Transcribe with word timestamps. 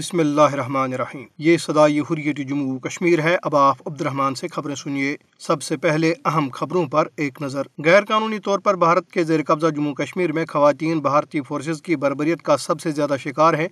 بسم 0.00 0.20
اللہ 0.20 0.40
الرحمن 0.40 0.92
الرحیم۔ 0.92 1.24
یہ 1.38 1.56
صدائی 1.56 2.00
حریت 2.00 2.36
جموں 2.48 2.78
کشمیر 2.78 3.20
ہے۔ 3.20 3.36
اب 3.42 3.56
آپ 3.56 3.76
عبد 3.86 4.00
الرحمن 4.00 4.34
سے 4.34 4.48
خبریں 4.48 4.74
سنیے۔ 4.74 5.16
سب 5.38 5.62
سے 5.62 5.76
پہلے 5.76 6.14
اہم 6.24 6.48
خبروں 6.52 6.86
پر 6.86 7.08
ایک 7.16 7.42
نظر۔ 7.42 7.62
غیر 7.84 8.04
قانونی 8.04 8.38
طور 8.38 8.58
پر 8.58 8.76
بھارت 8.76 9.10
کے 9.10 9.24
زیر 9.24 9.40
قبضہ 9.46 9.66
جموں 9.66 9.94
کشمیر 9.94 10.32
میں 10.32 10.44
خواتین 10.48 10.98
بھارتی 10.98 11.40
فورسز 11.40 11.82
کی 11.82 11.96
بربریت 11.96 12.42
کا 12.42 12.56
سب 12.56 12.80
سے 12.80 12.90
زیادہ 12.90 13.14
شکار 13.18 13.54
ہیں۔ 13.54 13.68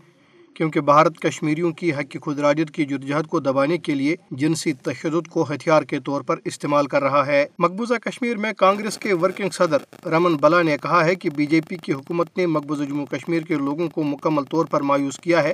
کیونکہ 0.55 0.81
بھارت 0.81 1.19
کشمیریوں 1.19 1.73
کی 1.73 1.93
حق 1.93 2.11
کی 2.11 2.19
خدراجت 2.19 2.71
کی 2.71 2.85
جدجہد 2.85 3.27
کو 3.27 3.41
دبانے 3.41 3.79
کے 3.79 3.95
لیے 3.95 4.17
جنسی 4.31 4.73
تشدد 4.73 5.29
کو 5.29 5.43
ہتھیار 5.43 5.83
کے 5.83 6.01
طور 6.01 6.21
پر 6.21 6.37
استعمال 6.45 6.87
کر 6.87 7.03
رہا 7.03 7.27
ہے۔ 7.27 7.47
مقبوضہ 7.59 7.95
کشمیر 7.95 8.37
میں 8.37 8.53
کانگریس 8.53 8.99
کے 8.99 9.13
ورکنگ 9.13 9.49
صدر 9.51 10.09
رمن 10.09 10.37
بلا 10.37 10.63
نے 10.63 10.77
کہا 10.83 11.05
ہے 11.05 11.15
کہ 11.15 11.31
بی 11.31 11.47
جے 11.47 11.61
پی 11.69 11.77
کی 11.77 11.93
حکومت 11.93 12.39
نے 12.39 12.47
مقبوضہ 12.47 12.85
جموں 12.85 13.07
کشمیر 13.07 13.43
کے 13.43 13.55
لوگوں 13.55 13.89
کو 13.89 14.03
مکمل 14.03 14.45
طور 14.45 14.65
پر 14.65 14.81
مایوس 14.81 15.19
کیا 15.19 15.43
ہے۔ 15.43 15.53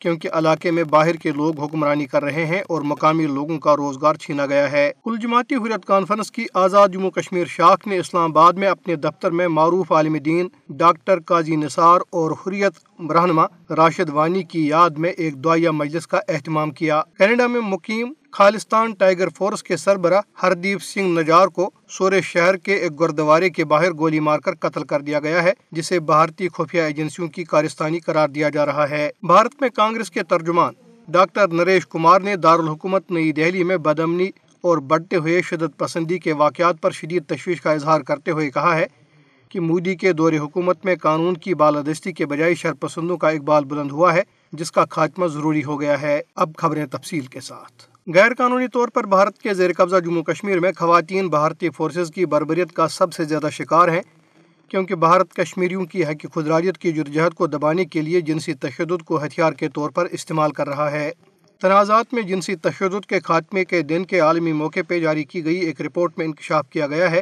کیونکہ 0.00 0.28
علاقے 0.32 0.70
میں 0.70 0.84
باہر 0.84 1.14
کے 1.14 1.30
لوگ 1.30 1.60
حکمرانی 1.60 2.06
کر 2.06 2.22
رہے 2.22 2.46
ہیں 2.46 2.62
اور 2.68 2.82
مقامی 2.82 3.26
لوگوں 3.26 3.58
کا 3.58 3.76
روزگار 3.76 4.14
چھینا 4.14 4.46
گیا 4.46 4.72
ہے۔ 4.72 4.92
کل 5.04 5.16
جماعتی 5.22 5.54
حریت 5.54 5.84
کانفرنس 5.84 6.30
کی 6.30 6.44
آزاد 6.54 6.88
جموں 6.88 7.10
کشمیر 7.10 7.44
شاخ 7.46 7.86
نے 7.86 7.98
اسلام 7.98 8.30
آباد 8.30 8.52
میں 8.52 8.68
اپنے 8.68 8.96
دفتر 8.96 9.30
میں 9.30 9.48
معروف 9.48 9.92
عالم 9.92 10.16
دین 10.16 10.48
ڈاکٹر 10.68 11.20
قاضی 11.20 11.56
نثار 11.56 12.00
اور 12.10 12.30
حریت 12.30 13.02
رہنما 13.10 13.44
راشد 13.76 14.10
وانی 14.10 14.42
کی 14.42 14.68
یاد 14.68 14.90
میں 14.90 15.10
ایک 15.10 15.44
دعائیہ 15.44 15.70
مجلس 15.70 16.06
کا 16.06 16.20
اہتمام 16.28 16.70
کیا۔ 16.70 17.02
کینیڈا 17.18 17.46
میں 17.46 17.60
مقیم 17.60 18.12
خالستان 18.32 18.92
ٹائیگر 18.92 19.28
فورس 19.28 19.62
کے 19.62 19.76
سربراہ 19.76 20.20
ہردیپ 20.42 20.82
سنگھ 20.82 21.18
نجار 21.20 21.46
کو 21.46 21.70
سورے 21.88 22.20
شہر 22.20 22.56
کے 22.56 22.74
ایک 22.74 23.00
گردوارے 23.00 23.50
کے 23.50 23.64
باہر 23.64 23.92
گولی 23.92 24.20
مار 24.20 24.38
کر 24.38 24.54
قتل 24.54 24.84
کر 24.84 25.00
دیا 25.00 25.20
گیا 25.20 25.42
ہے، 25.42 25.52
جسے 25.72 26.00
بھارتی 26.00 26.48
خفیہ 26.48 26.82
ایجنسیوں 26.82 27.28
کی 27.28 27.44
کارستانی 27.44 28.00
قرار 28.00 28.28
دیا 28.28 28.48
جا 28.48 28.66
رہا 28.66 28.90
ہے۔ 28.90 29.10
بھارت 29.22 29.50
میں 29.60 29.68
کانگریس 29.68 30.10
کے 30.10 30.22
ترجمان 30.22 30.74
ڈاکٹر 31.08 31.48
نریش 31.48 31.86
کمار 31.86 32.20
نے 32.20 32.36
دارالحکومت 32.36 33.10
نئی 33.10 33.32
دہلی 33.32 33.64
میں 33.64 33.76
بدمنی 33.76 34.30
اور 34.60 34.78
بڑھتے 34.78 35.16
ہوئے 35.16 35.42
شدت 35.42 35.78
پسندی 35.78 36.18
کے 36.18 36.32
واقعات 36.32 36.80
پر 36.80 36.90
شدید 36.90 37.24
تشویش 37.26 37.60
کا 37.60 37.72
اظہار 37.72 38.00
کرتے 38.00 38.30
ہوئے 38.30 38.50
کہا 38.50 38.76
ہے 38.76 38.86
کہ 39.48 39.60
مودی 39.60 39.96
کے 39.96 40.12
دور 40.12 40.32
حکومت 40.32 40.84
میں 40.84 40.96
قانون 40.96 41.36
کی 41.36 41.54
بالادستی 41.54 42.12
کے 42.12 42.26
بجائے 42.26 42.54
شرپسندوں 42.54 43.16
کا 43.16 43.28
اقبال 43.28 43.64
بلند 43.64 43.90
ہوا 43.90 44.14
ہے، 44.14 44.22
جس 44.52 44.72
کا 44.72 44.84
خاتمہ 44.90 45.26
ضروری 45.26 45.64
ہو 45.64 45.80
گیا 45.80 46.00
ہے۔ 46.02 46.22
اب 46.36 46.50
خبریں 46.56 46.86
تفصیل 46.86 47.26
کے 47.26 47.40
ساتھ۔ 47.40 47.89
غیر 48.14 48.34
قانونی 48.34 48.68
طور 48.68 48.88
پر 48.88 49.06
بھارت 49.06 49.38
کے 49.38 49.54
زیر 49.54 49.70
قبضہ 49.76 49.96
جموں 49.96 50.22
کشمیر 50.22 50.60
میں 50.60 50.70
خواتین 50.78 51.28
بھارتی 51.28 51.70
فورسز 51.70 52.10
کی 52.14 52.24
بربریت 52.26 52.72
کا 52.72 52.88
سب 52.88 53.12
سے 53.12 53.24
زیادہ 53.24 53.48
شکار 53.52 53.88
ہیں، 53.88 54.00
کیونکہ 54.68 54.94
بھارت 54.94 55.34
کشمیریوں 55.34 55.84
کی 55.84 56.04
حق 56.04 56.26
خدراجت 56.34 56.78
کی 56.78 56.92
جدجہد 56.92 57.34
کو 57.34 57.46
دبانے 57.46 57.84
کے 57.84 58.02
لیے 58.02 58.20
جنسی 58.20 58.54
تشدد 58.54 59.02
کو 59.02 59.24
ہتھیار 59.24 59.52
کے 59.52 59.68
طور 59.68 59.90
پر 59.90 60.06
استعمال 60.10 60.50
کر 60.50 60.68
رہا 60.68 60.90
ہے۔ 60.90 61.10
تنازعات 61.62 62.14
میں 62.14 62.22
جنسی 62.22 62.56
تشدد 62.56 63.06
کے 63.06 63.20
خاتمے 63.20 63.64
کے 63.64 63.82
دن 63.82 64.04
کے 64.04 64.20
عالمی 64.20 64.52
موقع 64.52 64.80
پہ 64.88 65.00
جاری 65.00 65.24
کی 65.24 65.44
گئی 65.44 65.56
ایک 65.56 65.80
رپورٹ 65.80 66.18
میں 66.18 66.26
انکشاف 66.26 66.68
کیا 66.70 66.86
گیا 66.86 67.10
ہے 67.10 67.20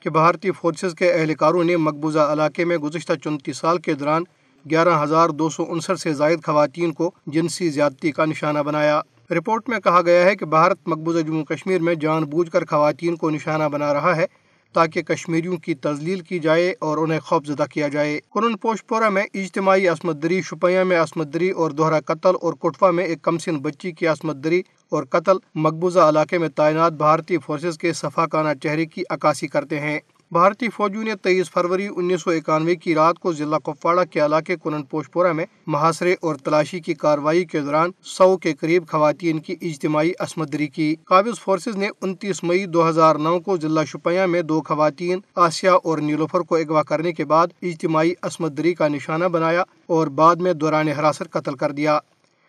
کہ 0.00 0.10
بھارتی 0.10 0.50
فورسز 0.50 0.94
کے 0.94 1.12
اہلکاروں 1.12 1.64
نے 1.64 1.76
مقبوضہ 1.76 2.28
علاقے 2.32 2.64
میں 2.64 2.76
گزشتہ 2.76 3.12
چونتیس 3.14 3.56
سال 3.56 3.78
کے 3.78 3.94
دوران 3.94 4.24
گیارہ 4.70 5.02
ہزار 5.02 5.28
دو 5.28 5.50
سو 5.50 5.66
انسٹھ 5.68 6.00
سے 6.00 6.12
زائد 6.12 6.44
خواتین 6.44 6.92
کو 6.92 7.10
جنسی 7.26 7.68
زیادتی 7.68 8.10
کا 8.10 8.24
نشانہ 8.24 8.58
بنایا۔ 8.58 9.00
رپورٹ 9.34 9.68
میں 9.68 9.78
کہا 9.78 10.02
گیا 10.02 10.24
ہے 10.24 10.36
کہ 10.36 10.46
بھارت 10.46 10.78
مقبوضہ 10.86 11.18
جموں 11.18 11.44
کشمیر 11.44 11.80
میں 11.80 11.94
جان 11.94 12.24
بوجھ 12.24 12.50
کر 12.50 12.64
خواتین 12.64 13.16
کو 13.16 13.30
نشانہ 13.30 13.64
بنا 13.64 13.94
رہا 13.94 14.16
ہے 14.16 14.26
تاکہ 14.72 15.02
کشمیریوں 15.02 15.56
کی 15.56 15.74
تزلیل 15.74 16.20
کی 16.20 16.38
جائے 16.38 16.74
اور 16.80 16.98
انہیں 16.98 17.20
خوف 17.20 17.46
زدہ 17.46 17.64
کیا 17.70 17.88
جائے۔ 17.88 18.20
قرن 18.30 18.56
پوش 18.56 18.86
پورہ 18.86 19.08
میں 19.08 19.22
اجتماعی 19.34 19.88
عصمت 19.88 20.22
دری، 20.22 20.42
شپیاں 20.42 20.84
میں 20.84 20.98
عصمت 20.98 21.32
دری 21.34 21.50
اور 21.50 21.70
دوہرا 21.70 22.00
قتل 22.00 22.30
اور 22.42 22.54
کٹوا 22.54 22.90
میں 22.90 23.04
ایک 23.04 23.22
کمسن 23.22 23.56
بچی 23.56 23.92
کی 23.92 24.06
عصمت 24.06 24.36
دری 24.36 24.62
اور 24.90 25.04
قتل 25.04 25.36
مقبوضہ 25.54 26.00
علاقے 26.00 26.38
میں 26.38 26.48
تعینات 26.48 26.92
بھارتی 26.92 27.38
فورسز 27.38 27.78
کے 27.78 27.92
صفاقانہ 27.92 28.48
چہرے 28.62 28.86
کی 28.86 29.02
عکاسی 29.10 29.46
کرتے 29.46 29.80
ہیں۔ 29.80 29.98
بھارتی 30.32 30.68
فوجیوں 30.68 31.02
نے 31.04 31.14
تیئیس 31.22 31.50
فروری 31.50 31.88
انیس 31.96 32.22
سو 32.22 32.30
اکانوے 32.30 32.74
کی 32.74 32.94
رات 32.94 33.18
کو 33.18 33.32
ضلع 33.32 33.58
کپواڑہ 33.58 34.04
کے 34.10 34.20
علاقے 34.24 34.54
کنن 34.62 34.82
پوش 34.82 35.10
پورہ 35.10 35.32
میں 35.32 35.44
محاصرے 35.66 36.14
اور 36.20 36.34
تلاشی 36.34 36.80
کی 36.80 36.94
کارروائی 36.94 37.44
کے 37.44 37.60
دوران 37.60 37.90
سو 38.02 38.36
کے 38.36 38.52
قریب 38.54 38.88
خواتین 38.88 39.38
کی 39.38 39.56
اجتماعی 39.60 40.12
عصمت 40.20 40.56
کی۔ 40.74 40.94
قابض 41.04 41.40
فورسز 41.40 41.76
نے 41.76 41.88
انتیس 42.02 42.42
مئی 42.44 42.64
دو 42.66 42.88
ہزار 42.88 43.16
نو 43.16 43.38
کو 43.40 43.56
ضلع 43.56 43.84
شپیاں 43.84 44.26
میں 44.26 44.42
دو 44.42 44.60
خواتین، 44.60 45.18
آسیہ 45.36 45.70
اور 45.70 45.98
نیلوفر 45.98 46.40
کو 46.40 46.56
اغوا 46.56 46.82
کرنے 46.82 47.12
کے 47.12 47.24
بعد 47.24 47.48
اجتماعی 47.62 48.12
عصمت 48.22 48.56
دری 48.56 48.74
کا 48.74 48.88
نشانہ 48.88 49.24
بنایا 49.24 49.62
اور 49.86 50.06
بعد 50.06 50.36
میں 50.36 50.52
دوران 50.52 50.88
حراست 50.88 51.30
قتل 51.30 51.54
کر 51.54 51.72
دیا۔ 51.72 51.98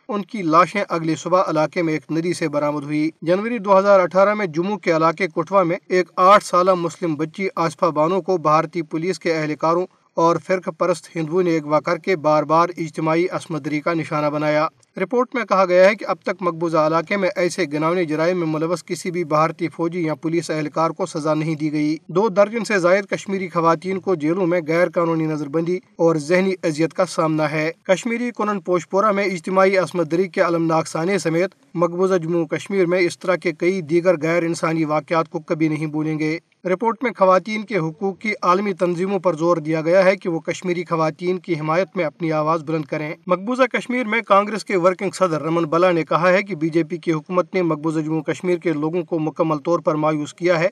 ان 0.07 0.21
کی 0.21 0.41
لاشیں 0.41 0.83
اگلی 0.89 1.15
صبح 1.15 1.43
علاقے 1.47 1.81
میں 1.81 1.93
ایک 1.93 2.11
ندی 2.11 2.33
سے 2.33 2.47
برامد 2.49 2.83
ہوئی۔ 2.83 3.09
جنوری 3.21 3.57
دو 3.57 3.79
ہزار 3.79 3.99
اٹھارہ 3.99 4.33
میں 4.33 4.45
جموں 4.45 4.77
کے 4.77 4.95
علاقے 4.95 5.27
کٹوا 5.27 5.63
میں 5.63 5.77
ایک 5.87 6.11
آٹھ 6.15 6.43
سالہ 6.43 6.73
مسلم 6.73 7.15
بچی 7.15 7.47
آصفہ 7.55 7.85
بانو 7.85 8.21
کو 8.21 8.37
بھارتی 8.37 8.81
پولیس 8.81 9.19
کے 9.19 9.33
اہلکاروں 9.33 9.85
اور 10.13 10.35
فرق 10.47 10.69
پرست 10.77 11.15
ہندوؤں 11.15 11.43
نے 11.43 11.57
اغوا 11.57 11.79
کر 11.79 11.97
کے 11.97 12.15
بار 12.15 12.43
بار 12.43 12.69
اجتماعی 12.77 13.25
عصمت 13.31 13.67
کا 13.85 13.93
نشانہ 13.93 14.27
بنایا۔ 14.27 14.67
رپورٹ 14.97 15.35
میں 15.35 15.43
کہا 15.43 15.65
گیا 15.65 15.89
ہے 15.89 15.95
کہ 15.95 16.05
اب 16.07 16.17
تک 16.23 16.41
مقبوضہ 16.41 16.77
علاقے 16.77 17.17
میں 17.17 17.29
ایسے 17.35 17.65
گناونے 17.73 18.05
جرائم 18.05 18.39
میں 18.39 18.47
ملوث 18.47 18.83
کسی 18.83 19.11
بھی 19.11 19.23
بھارتی 19.23 19.67
فوجی 19.67 20.03
یا 20.05 20.15
پولیس 20.15 20.49
اہلکار 20.49 20.89
کو 20.89 21.05
سزا 21.05 21.33
نہیں 21.33 21.55
دی 21.55 21.71
گئی۔ 21.71 21.97
دو 22.07 22.29
درجن 22.29 22.65
سے 22.65 22.79
زائد 22.79 23.05
کشمیری 23.05 23.49
خواتین 23.49 23.99
کو 23.99 24.15
جیلوں 24.15 24.47
میں 24.47 24.61
غیر 24.67 24.89
قانونی 24.89 25.25
نظر 25.25 25.49
بندی 25.49 25.79
اور 25.95 26.15
ذہنی 26.15 26.53
اذیت 26.63 26.93
کا 26.93 27.05
سامنا 27.05 27.51
ہے۔ 27.51 27.71
کشمیری 27.83 28.31
کنن 28.37 28.59
پوش 28.59 28.89
پورہ 28.89 29.11
میں 29.11 29.23
اجتماعی 29.23 29.77
عصمت 29.77 30.11
دری 30.11 30.27
کے 30.27 30.43
المناک 30.43 30.87
سانے 30.87 31.17
سمیت 31.17 31.51
مقبوضہ 31.73 32.15
جموں 32.15 32.47
کشمیر 32.47 32.85
میں 32.85 32.99
اس 32.99 33.19
طرح 33.19 33.35
کے 33.35 33.51
کئی 33.51 33.81
دیگر 33.81 34.21
غیر 34.21 34.43
انسانی 34.43 34.85
واقعات 34.85 35.29
کو 35.29 35.39
کبھی 35.39 35.67
نہیں 35.67 35.85
بھولیں 35.85 36.19
گے۔ 36.19 36.39
رپورٹ 36.65 37.03
میں 37.03 37.11
خواتین 37.17 37.63
کے 37.63 37.77
حقوق 37.77 38.19
کی 38.19 38.33
عالمی 38.41 38.73
تنظیموں 38.73 39.19
پر 39.19 39.33
زور 39.33 39.57
دیا 39.57 39.81
گیا 39.81 40.05
ہے 40.05 40.15
کہ 40.15 40.29
وہ 40.29 40.39
کشمیری 40.39 40.83
خواتین 40.89 41.37
کی 41.37 41.59
حمایت 41.59 41.87
میں 41.95 42.05
اپنی 42.05 42.31
آواز 42.31 42.63
بلند 42.63 42.85
کریں۔ 42.85 43.13
مقبوضہ 43.27 43.63
کشمیر 43.63 44.05
میں 44.05 44.21
کانگریس 44.21 44.65
کے 44.65 44.77
ورکنگ 44.77 45.09
صدر 45.13 45.41
رمن 45.41 45.63
بلا 45.63 45.91
نے 45.91 46.03
کہا 46.03 46.29
ہے 46.29 46.43
کہ 46.43 46.55
بی 46.55 46.69
جے 46.69 46.83
پی 46.83 46.97
کی 46.97 47.11
حکومت 47.11 47.53
نے 47.53 47.61
مقبوضہ 47.61 47.99
جموں 47.99 48.21
کشمیر 48.21 48.57
کے 48.57 48.73
لوگوں 48.73 49.03
کو 49.03 49.19
مکمل 49.19 49.57
طور 49.57 49.79
پر 49.79 49.95
مایوس 49.95 50.33
کیا 50.33 50.59
ہے۔ 50.59 50.67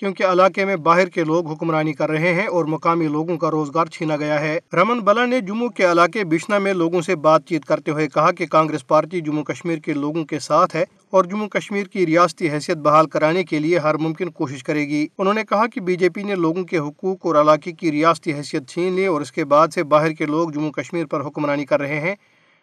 کیونکہ 0.00 0.22
علاقے 0.22 0.64
میں 0.64 0.76
باہر 0.76 1.08
کے 1.08 1.24
لوگ 1.24 1.50
حکمرانی 1.50 1.92
کر 1.92 2.10
رہے 2.10 2.34
ہیں 2.34 2.46
اور 2.46 2.64
مقامی 2.64 3.08
لوگوں 3.08 3.36
کا 3.36 3.50
روزگار 3.50 3.86
چھینا 3.86 4.16
گیا 4.16 4.40
ہے۔ 4.40 4.58
رمن 4.72 4.98
بلا 4.98 5.26
نے 5.26 5.40
جموں 5.40 5.68
کے 5.68 5.90
علاقے 5.90 6.24
بشنا 6.24 6.58
میں 6.58 6.72
لوگوں 6.72 7.00
سے 7.00 7.16
بات 7.16 7.46
چیت 7.46 7.64
کرتے 7.64 7.90
ہوئے 7.90 8.08
کہا 8.08 8.32
کہ 8.32 8.46
کانگریس 8.46 8.86
پارٹی 8.86 9.20
جموں 9.20 9.44
کشمیر 9.44 9.78
کے 9.78 9.92
لوگوں 9.92 10.24
کے 10.24 10.38
ساتھ 10.38 10.76
ہے 10.76 10.84
اور 11.10 11.24
جموں 11.24 11.48
کشمیر 11.48 11.86
کی 11.86 12.06
ریاستی 12.06 12.50
حیثیت 12.50 12.76
بحال 12.76 13.06
کرانے 13.06 13.44
کے 13.44 13.58
لیے 13.58 13.78
ہر 13.78 13.94
ممکن 13.94 14.30
کوشش 14.30 14.64
کرے 14.64 14.80
گی۔ 14.80 15.06
انہوں 15.18 15.34
نے 15.34 15.44
کہا 15.50 15.66
کہ 15.66 15.80
بی 15.80 15.96
جے 15.96 16.08
پی 16.08 16.22
نے 16.22 16.34
لوگوں 16.34 16.64
کے 16.64 16.78
حقوق 16.78 17.26
اور 17.26 17.34
علاقے 17.34 17.72
کی 17.72 17.92
ریاستی 17.92 18.32
حیثیت 18.32 18.68
چھین 18.68 18.92
لی 18.92 19.06
اور 19.06 19.20
اس 19.20 19.32
کے 19.32 19.44
بعد 19.44 19.68
سے 19.74 19.84
باہر 19.84 20.12
کے 20.12 20.26
لوگ 20.26 20.50
جموں 20.50 20.70
کشمیر 20.70 21.06
پر 21.06 21.20
حکمرانی 21.20 21.64
کر 21.64 21.80
رہے 21.80 22.00
ہیں، 22.00 22.14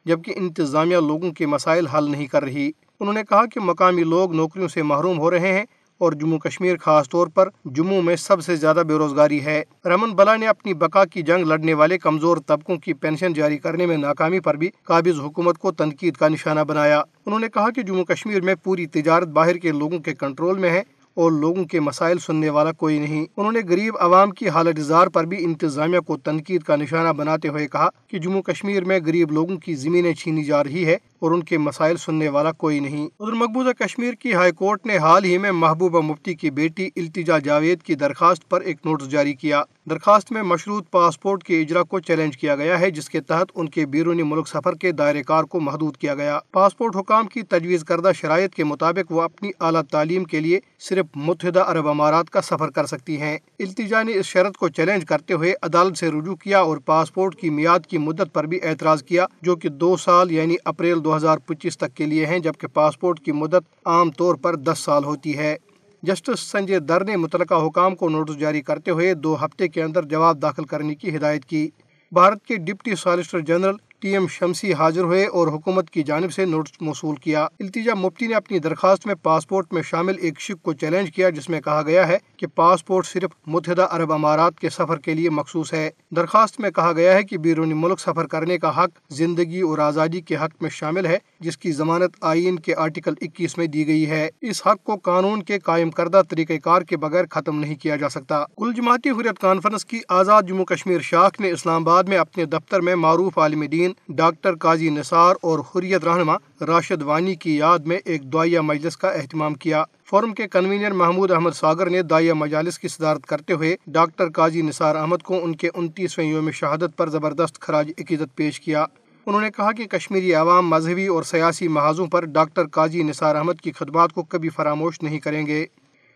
جبکہ 0.05 0.33
انتظامیہ 0.35 0.97
لوگوں 0.97 1.31
کے 1.31 1.45
مسائل 1.45 1.87
حل 1.87 2.11
نہیں 2.11 2.25
کر 2.25 2.43
رہی۔ 2.43 2.71
انہوں 2.99 3.13
نے 3.13 3.21
کہا 3.29 3.45
کہ 3.45 3.59
مقامی 3.59 4.03
لوگ 4.03 4.33
نوکریوں 4.33 4.67
سے 4.67 4.83
محروم 4.83 5.19
ہو 5.19 5.31
رہے 5.31 5.51
ہیں 5.51 5.65
اور 5.97 6.11
جموں 6.11 6.39
کشمیر 6.39 6.77
خاص 6.77 7.09
طور 7.09 7.27
پر 7.27 7.49
جموں 7.65 8.01
میں 8.01 8.15
سب 8.15 8.41
سے 8.41 8.55
زیادہ 8.55 8.83
بے 8.87 8.93
روزگاری 8.93 9.45
ہے۔ 9.45 9.63
رمن 9.85 10.09
بلا 10.09 10.35
نے 10.35 10.47
اپنی 10.47 10.73
بقا 10.73 11.05
کی 11.05 11.21
جنگ 11.21 11.45
لڑنے 11.45 11.73
والے 11.73 11.97
کمزور 11.97 12.37
طبقوں 12.47 12.77
کی 12.77 12.93
پینشن 12.93 13.33
جاری 13.33 13.57
کرنے 13.57 13.85
میں 13.85 13.97
ناکامی 13.97 14.39
پر 14.39 14.55
بھی 14.55 14.69
قابض 14.83 15.19
حکومت 15.19 15.57
کو 15.57 15.71
تنقید 15.71 16.13
کا 16.13 16.27
نشانہ 16.27 16.59
بنایا۔ 16.59 16.99
انہوں 16.99 17.39
نے 17.39 17.47
کہا 17.53 17.69
کہ 17.69 17.81
جموں 17.81 18.05
کشمیر 18.05 18.41
میں 18.41 18.55
پوری 18.63 18.85
تجارت 18.85 19.27
باہر 19.27 19.57
کے 19.57 19.71
لوگوں 19.71 19.99
کے 19.99 20.15
کنٹرول 20.15 20.57
میں 20.57 20.69
ہے 20.69 20.83
اور 21.13 21.31
لوگوں 21.31 21.63
کے 21.63 21.79
مسائل 21.79 22.17
سننے 22.17 22.49
والا 22.49 22.71
کوئی 22.71 22.99
نہیں۔ 22.99 23.25
انہوں 23.37 23.51
نے 23.51 23.59
غریب 23.69 23.93
عوام 23.99 24.31
کی 24.31 24.49
حالت 24.49 24.79
اظہار 24.79 25.07
پر 25.07 25.23
بھی 25.23 25.43
انتظامیہ 25.43 25.99
کو 25.99 26.17
تنقید 26.17 26.63
کا 26.63 26.75
نشانہ 26.75 27.13
بناتے 27.13 27.47
ہوئے 27.47 27.67
کہا 27.67 27.89
کہ 28.07 28.19
جموں 28.19 28.41
کشمیر 28.41 28.83
میں 28.83 28.99
غریب 29.05 29.31
لوگوں 29.31 29.57
کی 29.57 29.75
زمینیں 29.75 30.13
چھینی 30.13 30.43
جا 30.43 30.63
رہی 30.63 30.85
ہے۔ 30.85 30.97
اور 31.19 31.31
ان 31.31 31.43
کے 31.43 31.57
مسائل 31.57 31.97
سننے 31.97 32.29
والا 32.29 32.51
کوئی 32.51 32.79
نہیں۔ 32.79 33.07
ادھر 33.19 33.33
مقبوضہ 33.33 33.69
کشمیر 33.69 34.13
کی 34.13 34.33
ہائی 34.33 34.51
کورٹ 34.51 34.85
نے 34.85 34.97
حال 34.97 35.23
ہی 35.23 35.37
میں 35.37 35.51
محبوبہ 35.51 36.01
مفتی 36.01 36.33
کی 36.33 36.51
بیٹی 36.51 36.89
التجا 36.95 37.37
جاوید 37.37 37.81
کی 37.81 37.95
درخواست 37.95 38.49
پر 38.49 38.61
ایک 38.61 38.77
نوٹس 38.85 39.09
جاری 39.09 39.33
کیا۔ 39.33 39.63
درخواست 39.89 40.31
میں 40.31 40.41
مشروط 40.41 40.91
پاسپورٹ 40.91 41.43
کے 41.43 41.61
اجرا 41.61 41.83
کو 41.83 41.99
چیلنج 41.99 42.37
کیا 42.37 42.55
گیا 42.55 42.79
ہے، 42.79 42.91
جس 42.91 43.09
کے 43.09 43.21
تحت 43.21 43.51
ان 43.55 43.69
کے 43.69 43.85
بیرونی 43.85 44.23
ملک 44.23 44.47
سفر 44.47 44.75
کے 44.75 44.91
دائرے 44.91 45.23
کار 45.23 45.43
کو 45.43 45.59
محدود 45.59 45.97
کیا 45.97 46.15
گیا۔ 46.15 46.39
پاسپورٹ 46.51 46.95
حکام 46.95 47.27
کی 47.27 47.41
تجویز 47.41 47.83
کردہ 47.83 48.11
شرائط 48.15 48.53
کے 48.53 48.63
مطابق 48.63 49.11
وہ 49.11 49.21
اپنی 49.21 49.51
اعلیٰ 49.59 49.81
تعلیم 49.81 50.23
کے 50.23 50.39
لیے 50.39 50.59
صرف 50.79 51.05
متحدہ 51.15 51.63
عرب 51.67 51.87
امارات 51.87 52.29
کا 52.29 52.41
سفر 52.41 52.69
کر 52.69 52.85
سکتی 52.85 53.21
ہیں۔ 53.21 53.37
التجا 53.59 54.03
نے 54.03 54.13
اس 54.13 54.25
شرط 54.25 54.57
کو 54.57 54.69
چیلنج 54.69 55.05
کرتے 55.05 55.33
ہوئے 55.33 55.53
عدالت 55.61 55.97
سے 55.97 56.11
رجوع 56.11 56.35
کیا 56.35 56.59
اور 56.59 56.77
پاسپورٹ 56.77 57.35
کی 57.35 57.49
میاد 57.49 57.85
کی 57.85 57.97
مدت 57.97 58.33
پر 58.33 58.43
بھی 58.43 58.59
اعتراض 58.63 59.03
کیا، 59.03 59.25
جو 59.41 59.55
کہ 59.55 59.69
دو 59.69 59.97
سال 59.97 60.31
یعنی 60.31 60.55
اپریل 60.65 61.03
دو 61.07 61.15
ہزار 61.15 61.37
پچیس 61.37 61.77
تک 61.77 61.95
کے 61.95 62.05
لیے 62.05 62.25
ہیں، 62.25 62.39
جبکہ 62.39 62.67
پاسپورٹ 62.67 63.19
کی 63.19 63.31
مدت 63.31 63.63
عام 63.85 64.11
طور 64.11 64.35
پر 64.35 64.55
دس 64.55 64.79
سال 64.79 65.03
ہوتی 65.03 65.37
ہے۔ 65.37 65.55
جسٹس 66.03 66.39
سنجے 66.39 66.79
در 66.79 67.03
نے 67.03 67.15
متعلقہ 67.17 67.53
حکام 67.67 67.95
کو 67.95 68.09
نوٹس 68.09 68.37
جاری 68.39 68.61
کرتے 68.61 68.91
ہوئے 68.91 69.13
دو 69.13 69.35
ہفتے 69.35 69.67
کے 69.67 69.83
اندر 69.83 70.03
جواب 70.03 70.41
داخل 70.41 70.63
کرنے 70.63 70.95
کی 70.95 71.15
ہدایت 71.15 71.45
کی۔ 71.45 71.69
بھارت 72.11 72.45
کے 72.45 72.55
deputy 72.55 72.95
solicitor 72.95 73.39
general 73.39 73.75
T 73.99 74.09
M 74.09 74.27
Shamsi 74.27 74.73
حاضر 74.73 75.01
ہوئے 75.01 75.25
اور 75.25 75.47
حکومت 75.47 75.89
کی 75.89 76.03
جانب 76.03 76.33
سے 76.33 76.45
نوٹس 76.45 76.71
موصول 76.81 77.15
کیا۔ 77.15 77.43
التجا 77.59 77.93
مفتی 77.93 78.27
نے 78.27 78.33
اپنی 78.33 78.59
درخواست 78.59 79.07
میں 79.07 79.15
پاسپورٹ 79.15 79.73
میں 79.73 79.81
شامل 79.81 80.15
ایک 80.19 80.39
شک 80.39 80.63
کو 80.63 80.73
چیلنج 80.73 81.11
کیا، 81.11 81.29
جس 81.29 81.49
میں 81.49 81.61
کہا 81.61 81.81
گیا 81.81 82.07
ہے 82.07 82.17
کہ 82.37 82.47
پاسپورٹ 82.47 83.05
صرف 83.05 83.29
متحدہ 83.47 83.87
عرب 83.91 84.13
امارات 84.13 84.59
کے 84.59 84.69
سفر 84.69 84.97
کے 84.97 85.13
لیے 85.13 85.29
مخصوص 85.29 85.73
ہے۔ 85.73 85.89
درخواست 86.15 86.59
میں 86.59 86.71
کہا 86.71 86.91
گیا 86.93 87.13
ہے 87.13 87.23
کہ 87.23 87.37
بیرونی 87.37 87.73
ملک 87.73 87.99
سفر 87.99 88.27
کرنے 88.27 88.57
کا 88.57 88.83
حق 88.83 88.89
زندگی 89.09 89.61
اور 89.61 89.77
آزادی 89.77 90.21
کے 90.21 90.35
حق 90.35 90.61
میں 90.61 90.69
شامل 90.69 91.05
ہے۔ 91.05 91.17
جس 91.39 91.57
کی 91.57 91.71
ضمانت 91.71 92.17
آئین 92.21 92.59
کے 92.59 92.75
آرٹیکل 92.75 93.13
اکیس 93.21 93.57
میں 93.57 93.67
دی 93.67 93.87
گئی 93.87 94.09
ہے۔ 94.09 94.29
اس 94.41 94.67
حق 94.67 94.83
کو 94.83 94.95
قانون 94.95 95.43
کے 95.43 95.59
قائم 95.59 95.91
کردہ 95.91 96.21
طریقہ 96.29 96.53
کار 96.63 96.81
کے 96.81 96.97
بغیر 96.97 97.25
ختم 97.31 97.59
نہیں 97.59 97.75
کیا 97.75 97.95
جا 97.95 98.09
سکتا۔ 98.09 98.43
کل 98.57 98.73
جماعتی 98.73 99.09
حریت 99.09 99.39
کانفرنس 99.39 99.85
کی 99.85 99.99
آزاد 100.09 100.43
جموں 100.47 100.65
کشمیر 100.65 101.01
شاخ 101.01 101.39
نے 101.39 101.51
اسلام 101.51 101.87
آباد 101.87 102.03
میں 102.03 102.17
اپنے 102.17 102.45
دفتر 102.45 102.81
میں 102.81 102.95
معروف 102.95 103.37
عالم 103.37 103.63
دین 103.63 103.91
ڈاکٹر 104.09 104.55
قاضی 104.55 104.89
نثار 104.89 105.35
اور 105.41 105.59
حریت 105.59 106.03
رہنما 106.03 106.35
راشد 106.61 107.01
وانی 107.01 107.35
کی 107.35 107.57
یاد 107.57 107.79
میں 107.79 107.97
ایک 108.05 108.33
دعائیہ 108.33 108.59
مجلس 108.59 108.97
کا 108.97 109.09
اہتمام 109.09 109.53
کیا۔ 109.53 109.83
فورم 110.09 110.33
کے 110.33 110.47
کنوینر 110.47 110.91
محمود 110.91 111.31
احمد 111.31 111.51
ساگر 111.51 111.89
نے 111.89 112.01
دائیا 112.01 112.33
مجالس 112.33 112.79
کی 112.79 112.87
صدارت 112.87 113.25
کرتے 113.25 113.53
ہوئے 113.53 113.75
ڈاکٹر 113.87 114.29
قاضی 114.29 114.61
نثار 114.61 114.95
احمد 114.95 115.23
کو 115.23 115.43
ان 115.43 115.55
کے 115.55 115.69
انتیسویں 115.75 116.25
یوم 116.25 116.51
شہادت 116.51 116.97
پر 116.97 117.09
زبردست 117.09 117.59
خراج 117.59 117.91
عقیدت 117.97 118.35
پیش 118.35 118.59
کیا۔ 118.59 118.85
انہوں 119.27 119.41
نے 119.41 119.49
کہا 119.49 119.71
کہ 119.71 119.85
کشمیری 119.85 120.33
عوام 120.33 120.69
مذہبی 120.69 121.07
اور 121.07 121.23
سیاسی 121.23 121.67
محاذوں 121.67 122.07
پر 122.07 122.25
ڈاکٹر 122.25 122.67
قاضی 122.67 123.03
نثار 123.03 123.35
احمد 123.35 123.53
کی 123.63 123.71
خدمات 123.71 124.13
کو 124.13 124.23
کبھی 124.23 124.49
فراموش 124.49 125.01
نہیں 125.01 125.19
کریں 125.19 125.47
گے۔ 125.47 125.65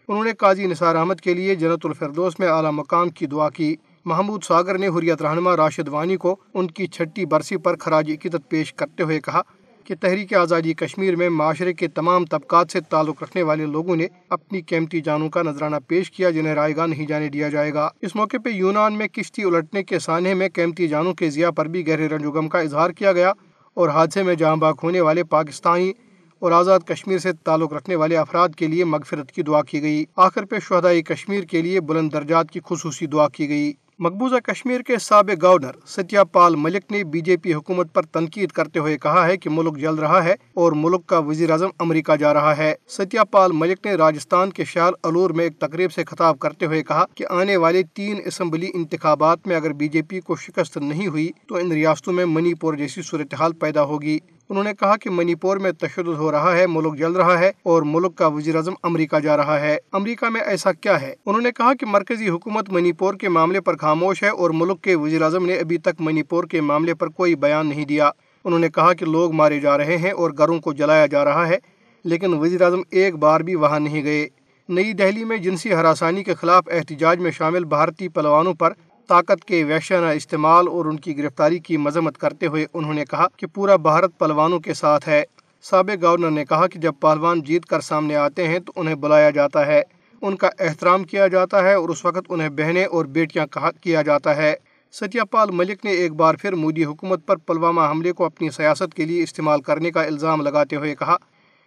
انہوں 0.08 0.24
نے 0.24 0.32
قاضی 0.34 0.66
نثار 0.66 0.96
احمد 0.96 1.16
کے 1.16 1.34
لیے 1.34 1.56
جنت 1.56 1.86
الفردوس 1.86 2.40
میں 2.40 2.48
اعلیٰ 2.48 2.72
مقام 2.72 3.10
کی 3.10 3.26
دعا 3.26 3.50
کی۔ 3.50 3.76
محمود 4.06 4.44
ساگر 4.44 4.78
نے 4.78 4.88
حریت 4.88 5.22
رہنما 5.22 5.58
راشد 5.58 5.88
وانی 5.88 6.18
کو 6.18 6.36
ان 6.54 6.68
کی 6.68 6.88
چھٹی 6.88 7.26
برسی 7.26 7.58
پر 7.58 7.78
خراج 7.78 8.12
عقیدت 8.12 8.50
پیش 8.50 8.74
کرتے 8.74 9.04
ہوئے 9.04 9.20
کہا 9.20 9.42
کہ 9.86 9.96
تحریک 9.96 10.34
آزادی 10.34 10.74
کشمیر 10.74 11.16
میں 11.16 11.30
معاشرے 11.30 11.74
کے 11.74 11.88
تمام 11.88 12.26
طبقات 12.26 12.72
سے 12.72 12.82
تعلق 12.82 13.24
رکھنے 13.24 13.44
والے 13.44 13.66
لوگوں 13.66 13.96
نے 13.96 14.08
اپنی 14.30 14.62
قیمتی 14.62 15.02
جانوں 15.02 15.30
کا 15.30 15.42
نذرانہ 15.42 15.76
پیش 15.88 16.12
کیا 16.12 16.30
جنہیں 16.30 16.54
رائے 16.54 16.76
گاہ 16.76 16.86
نہیں 16.86 17.06
جانے 17.06 17.30
دیا 17.30 17.50
جائے 17.50 17.74
گا۔ 17.74 17.90
اس 18.02 18.16
موقع 18.16 18.38
پہ 18.44 18.50
یونان 18.50 18.94
میں 18.94 19.08
کشتی 19.08 19.44
الٹنے 19.44 19.84
کے 19.84 20.00
سانحے 20.00 20.34
میں 20.34 20.50
قیمتی 20.54 20.88
جانوں 20.88 21.14
کے 21.14 21.30
ضیاء 21.30 21.50
پر 21.50 21.66
بھی 21.66 21.88
گہرے 21.88 22.08
رنجوگم 22.08 22.48
کا 22.48 22.60
اظہار 22.60 22.90
کیا 22.90 23.12
گیا 23.12 23.34
اور 23.74 23.90
حادثے 23.90 24.24
میں 24.24 24.36
جہاں 24.36 24.56
باغ 24.56 24.74
ہونے 24.84 25.02
والے 25.02 25.24
پاکستانی 25.24 25.94
اور 26.40 26.52
آزاد 26.52 26.80
کشمیر 26.80 27.18
سے 27.18 27.34
تعلق 27.34 27.74
رکھنے 27.74 27.96
والے 27.96 28.18
افراد 28.18 28.50
کے 28.50 28.68
لیے 28.68 28.86
مغفرت 28.86 29.32
کی 29.32 29.42
دعا 29.42 29.62
کی 29.62 29.82
گئی۔ 29.82 30.06
آخر 30.16 30.46
پہ 30.46 30.56
شہدائی 30.60 31.02
کشمیر 31.02 31.44
کے 31.44 31.62
لیے 31.62 31.82
بلند 31.82 32.14
درجات 32.14 32.52
کی 32.52 32.60
خصوصی 32.66 33.06
دعا 33.06 33.28
کی 33.30 33.50
گئی۔ 33.50 33.74
مقبوضہ 34.04 34.36
کشمیر 34.36 34.82
کے 34.82 34.98
سابق 34.98 35.44
گورنر 35.44 35.72
ستیا 35.88 36.24
پال 36.24 36.56
ملک 36.56 36.92
نے 36.92 37.04
بی 37.04 37.22
جے 37.22 37.38
پی 37.38 37.54
حکومت 37.54 37.94
پر 37.94 38.04
تنقید 38.04 38.50
کرتے 38.50 38.80
ہوئے 38.80 38.98
کہا 38.98 39.28
ہے 39.28 39.38
کہ 39.38 39.50
ملک 39.50 39.78
جل 39.78 39.96
رہا 39.96 40.24
ہے 40.24 40.36
اور 40.54 40.72
ملک 40.72 41.06
کا 41.06 41.20
وزیر 41.20 41.50
اعظم 41.50 41.70
امریکہ 41.80 42.16
جا 42.16 42.34
رہا 42.34 42.58
ہے۔ 42.58 42.74
ستیا 42.88 43.24
پال 43.24 43.52
ملک 43.52 43.86
نے 43.86 43.94
راجستھان 43.94 44.50
کے 44.50 44.66
شال 44.66 44.94
الور 45.04 45.30
میں 45.30 45.44
ایک 45.44 45.60
تقریب 45.60 45.94
سے 45.94 46.04
خطاب 46.04 46.40
کرتے 46.40 46.66
ہوئے 46.66 46.84
کہا 46.84 47.06
کہ 47.16 47.26
آنے 47.30 47.58
والے 47.58 47.84
تین 47.94 48.20
اسمبلی 48.26 48.70
انتخابات 48.74 49.48
میں 49.48 49.56
اگر 49.56 49.74
بی 49.74 49.88
جے 49.88 50.02
پی 50.02 50.20
کو 50.20 50.36
شکست 50.36 50.78
نہیں 50.78 51.08
ہوئی 51.08 51.30
تو 51.48 51.56
ان 51.56 51.72
ریاستوں 51.72 52.14
میں 52.14 52.26
منی 52.26 52.54
پور 52.54 52.74
جیسی 52.74 53.02
صورتحال 53.02 53.54
پیدا 53.54 53.84
ہوگی۔ 53.84 54.20
انہوں 54.52 54.64
نے 54.64 54.74
کہا 54.80 54.96
کہ 54.98 55.10
منی 55.10 55.36
پور 55.36 55.58
میں 55.58 55.72
تشدد 55.72 56.18
ہو 56.18 56.32
رہا 56.32 56.58
ہے، 56.58 56.66
ملک 56.68 56.98
جل 56.98 57.12
رہا 57.12 57.40
ہے 57.40 57.52
اور 57.64 57.82
ملک 57.82 58.16
کا 58.16 58.28
وزیر 58.28 58.56
اعظم 58.56 58.74
امریکہ 58.84 59.20
جا 59.20 59.38
رہا 59.38 59.60
ہے۔ 59.60 59.78
امریکہ 59.92 60.30
میں 60.30 60.42
ایسا 60.42 60.72
کیا 60.74 61.02
ہے؟ 61.02 61.14
انہوں 61.26 61.42
نے 61.42 61.52
کہا 61.52 61.74
کہ 61.74 61.86
مرکزی 61.86 62.30
حکومت 62.30 62.70
منی 62.70 62.92
پور 62.92 63.14
کے 63.14 63.30
معاملے 63.30 63.62
پر 63.62 63.78
خاموش 63.78 64.24
ہے 64.24 64.30
اور 64.30 64.50
ملک 64.50 64.82
کے 64.82 64.96
وزیر 64.96 65.22
اعظم 65.22 65.46
نے 65.46 65.56
ابھی 65.56 65.78
تک 65.78 66.02
منی 66.02 66.24
پور 66.24 66.44
کے 66.44 66.62
معاملے 66.62 66.94
پر 66.94 67.08
کوئی 67.08 67.36
بیان 67.36 67.68
نہیں 67.68 67.86
دیا۔ 67.86 68.12
انہوں 68.46 68.60
نے 68.60 68.70
کہا 68.70 68.94
کہ 68.94 69.06
لوگ 69.06 69.32
مارے 69.32 69.60
جا 69.60 69.78
رہے 69.78 69.98
ہیں 69.98 70.12
اور 70.12 70.32
گھروں 70.38 70.60
کو 70.60 70.74
جلایا 70.74 71.06
جا 71.06 71.26
رہا 71.26 71.48
ہے، 71.48 71.58
لیکن 72.06 72.34
وزیر 72.34 72.62
اعظم 72.62 72.82
ایک 72.92 73.16
بار 73.16 73.40
بھی 73.40 73.56
وہاں 73.56 73.80
نہیں 73.80 74.04
گئے۔ 74.04 74.28
نئی 74.70 74.94
دہلی 74.94 75.24
میں 75.24 75.38
جنسی 75.38 75.74
ہراسانی 75.74 76.24
کے 76.24 76.34
خلاف 76.34 76.64
احتجاج 76.68 77.20
میں 77.20 77.32
شامل 77.32 77.64
بھارتی 77.64 78.08
پلوانوں 78.08 78.54
پر 78.54 78.74
طاقت 79.12 79.46
کے 79.46 79.64
وحشانہ 79.64 80.06
استعمال 80.06 80.68
اور 80.68 80.86
ان 80.86 80.98
کی 80.98 81.18
گرفتاری 81.18 81.60
کی 81.60 81.78
مذمت 81.78 82.18
کرتے 82.18 82.46
ہوئے 82.46 82.66
انہوں 82.74 82.94
نے 82.94 83.06
کہا 83.06 83.26
کہ 83.38 83.48
پورا 83.48 83.76
بھارت 83.76 84.20
پلوانوں 84.20 84.60
کے 84.60 84.74
ساتھ 84.74 85.10
ہے۔ 85.10 85.24
سابق 85.62 86.04
گورنر 86.04 86.32
نے 86.32 86.46
کہا 86.46 86.68
کہ 86.68 86.80
جب 86.80 86.94
پہلوان 87.00 87.42
جیت 87.42 87.66
کر 87.66 87.82
سامنے 87.82 88.16
آتے 88.16 88.48
ہیں 88.48 88.60
تو 88.60 88.72
انہیں 88.76 88.96
بلایا 88.96 89.30
جاتا 89.30 89.66
ہے۔ 89.66 89.82
ان 90.22 90.36
کا 90.36 90.50
احترام 90.60 91.04
کیا 91.04 91.28
جاتا 91.28 91.64
ہے 91.64 91.74
اور 91.74 91.90
اس 91.90 92.06
وقت 92.06 92.20
انہیں 92.30 92.50
بہنیں 92.50 92.86
اور 92.86 93.06
بیٹیاں 93.06 93.48
کہا 93.48 93.72
کیا 93.72 94.02
جاتا 94.02 94.36
ہے۔ 94.36 94.56
ستیہ 94.92 95.22
پال 95.32 95.50
ملک 95.52 95.86
نے 95.86 95.92
ایک 95.92 96.14
بار 96.14 96.36
پھر 96.36 96.54
مودی 96.54 96.86
حکومت 96.86 97.26
پر 97.26 97.36
پلوامہ 97.36 97.82
حملے 97.82 98.12
کو 98.12 98.26
اپنی 98.26 98.50
سیاست 98.50 98.94
کے 98.94 99.06
لیے 99.06 99.24
استعمال 99.24 99.62
کرنے 99.62 99.92
کا 99.92 100.04
الزام 100.04 100.42
لگاتے 100.42 100.76
ہوئے 100.76 100.96
کہا 100.96 101.16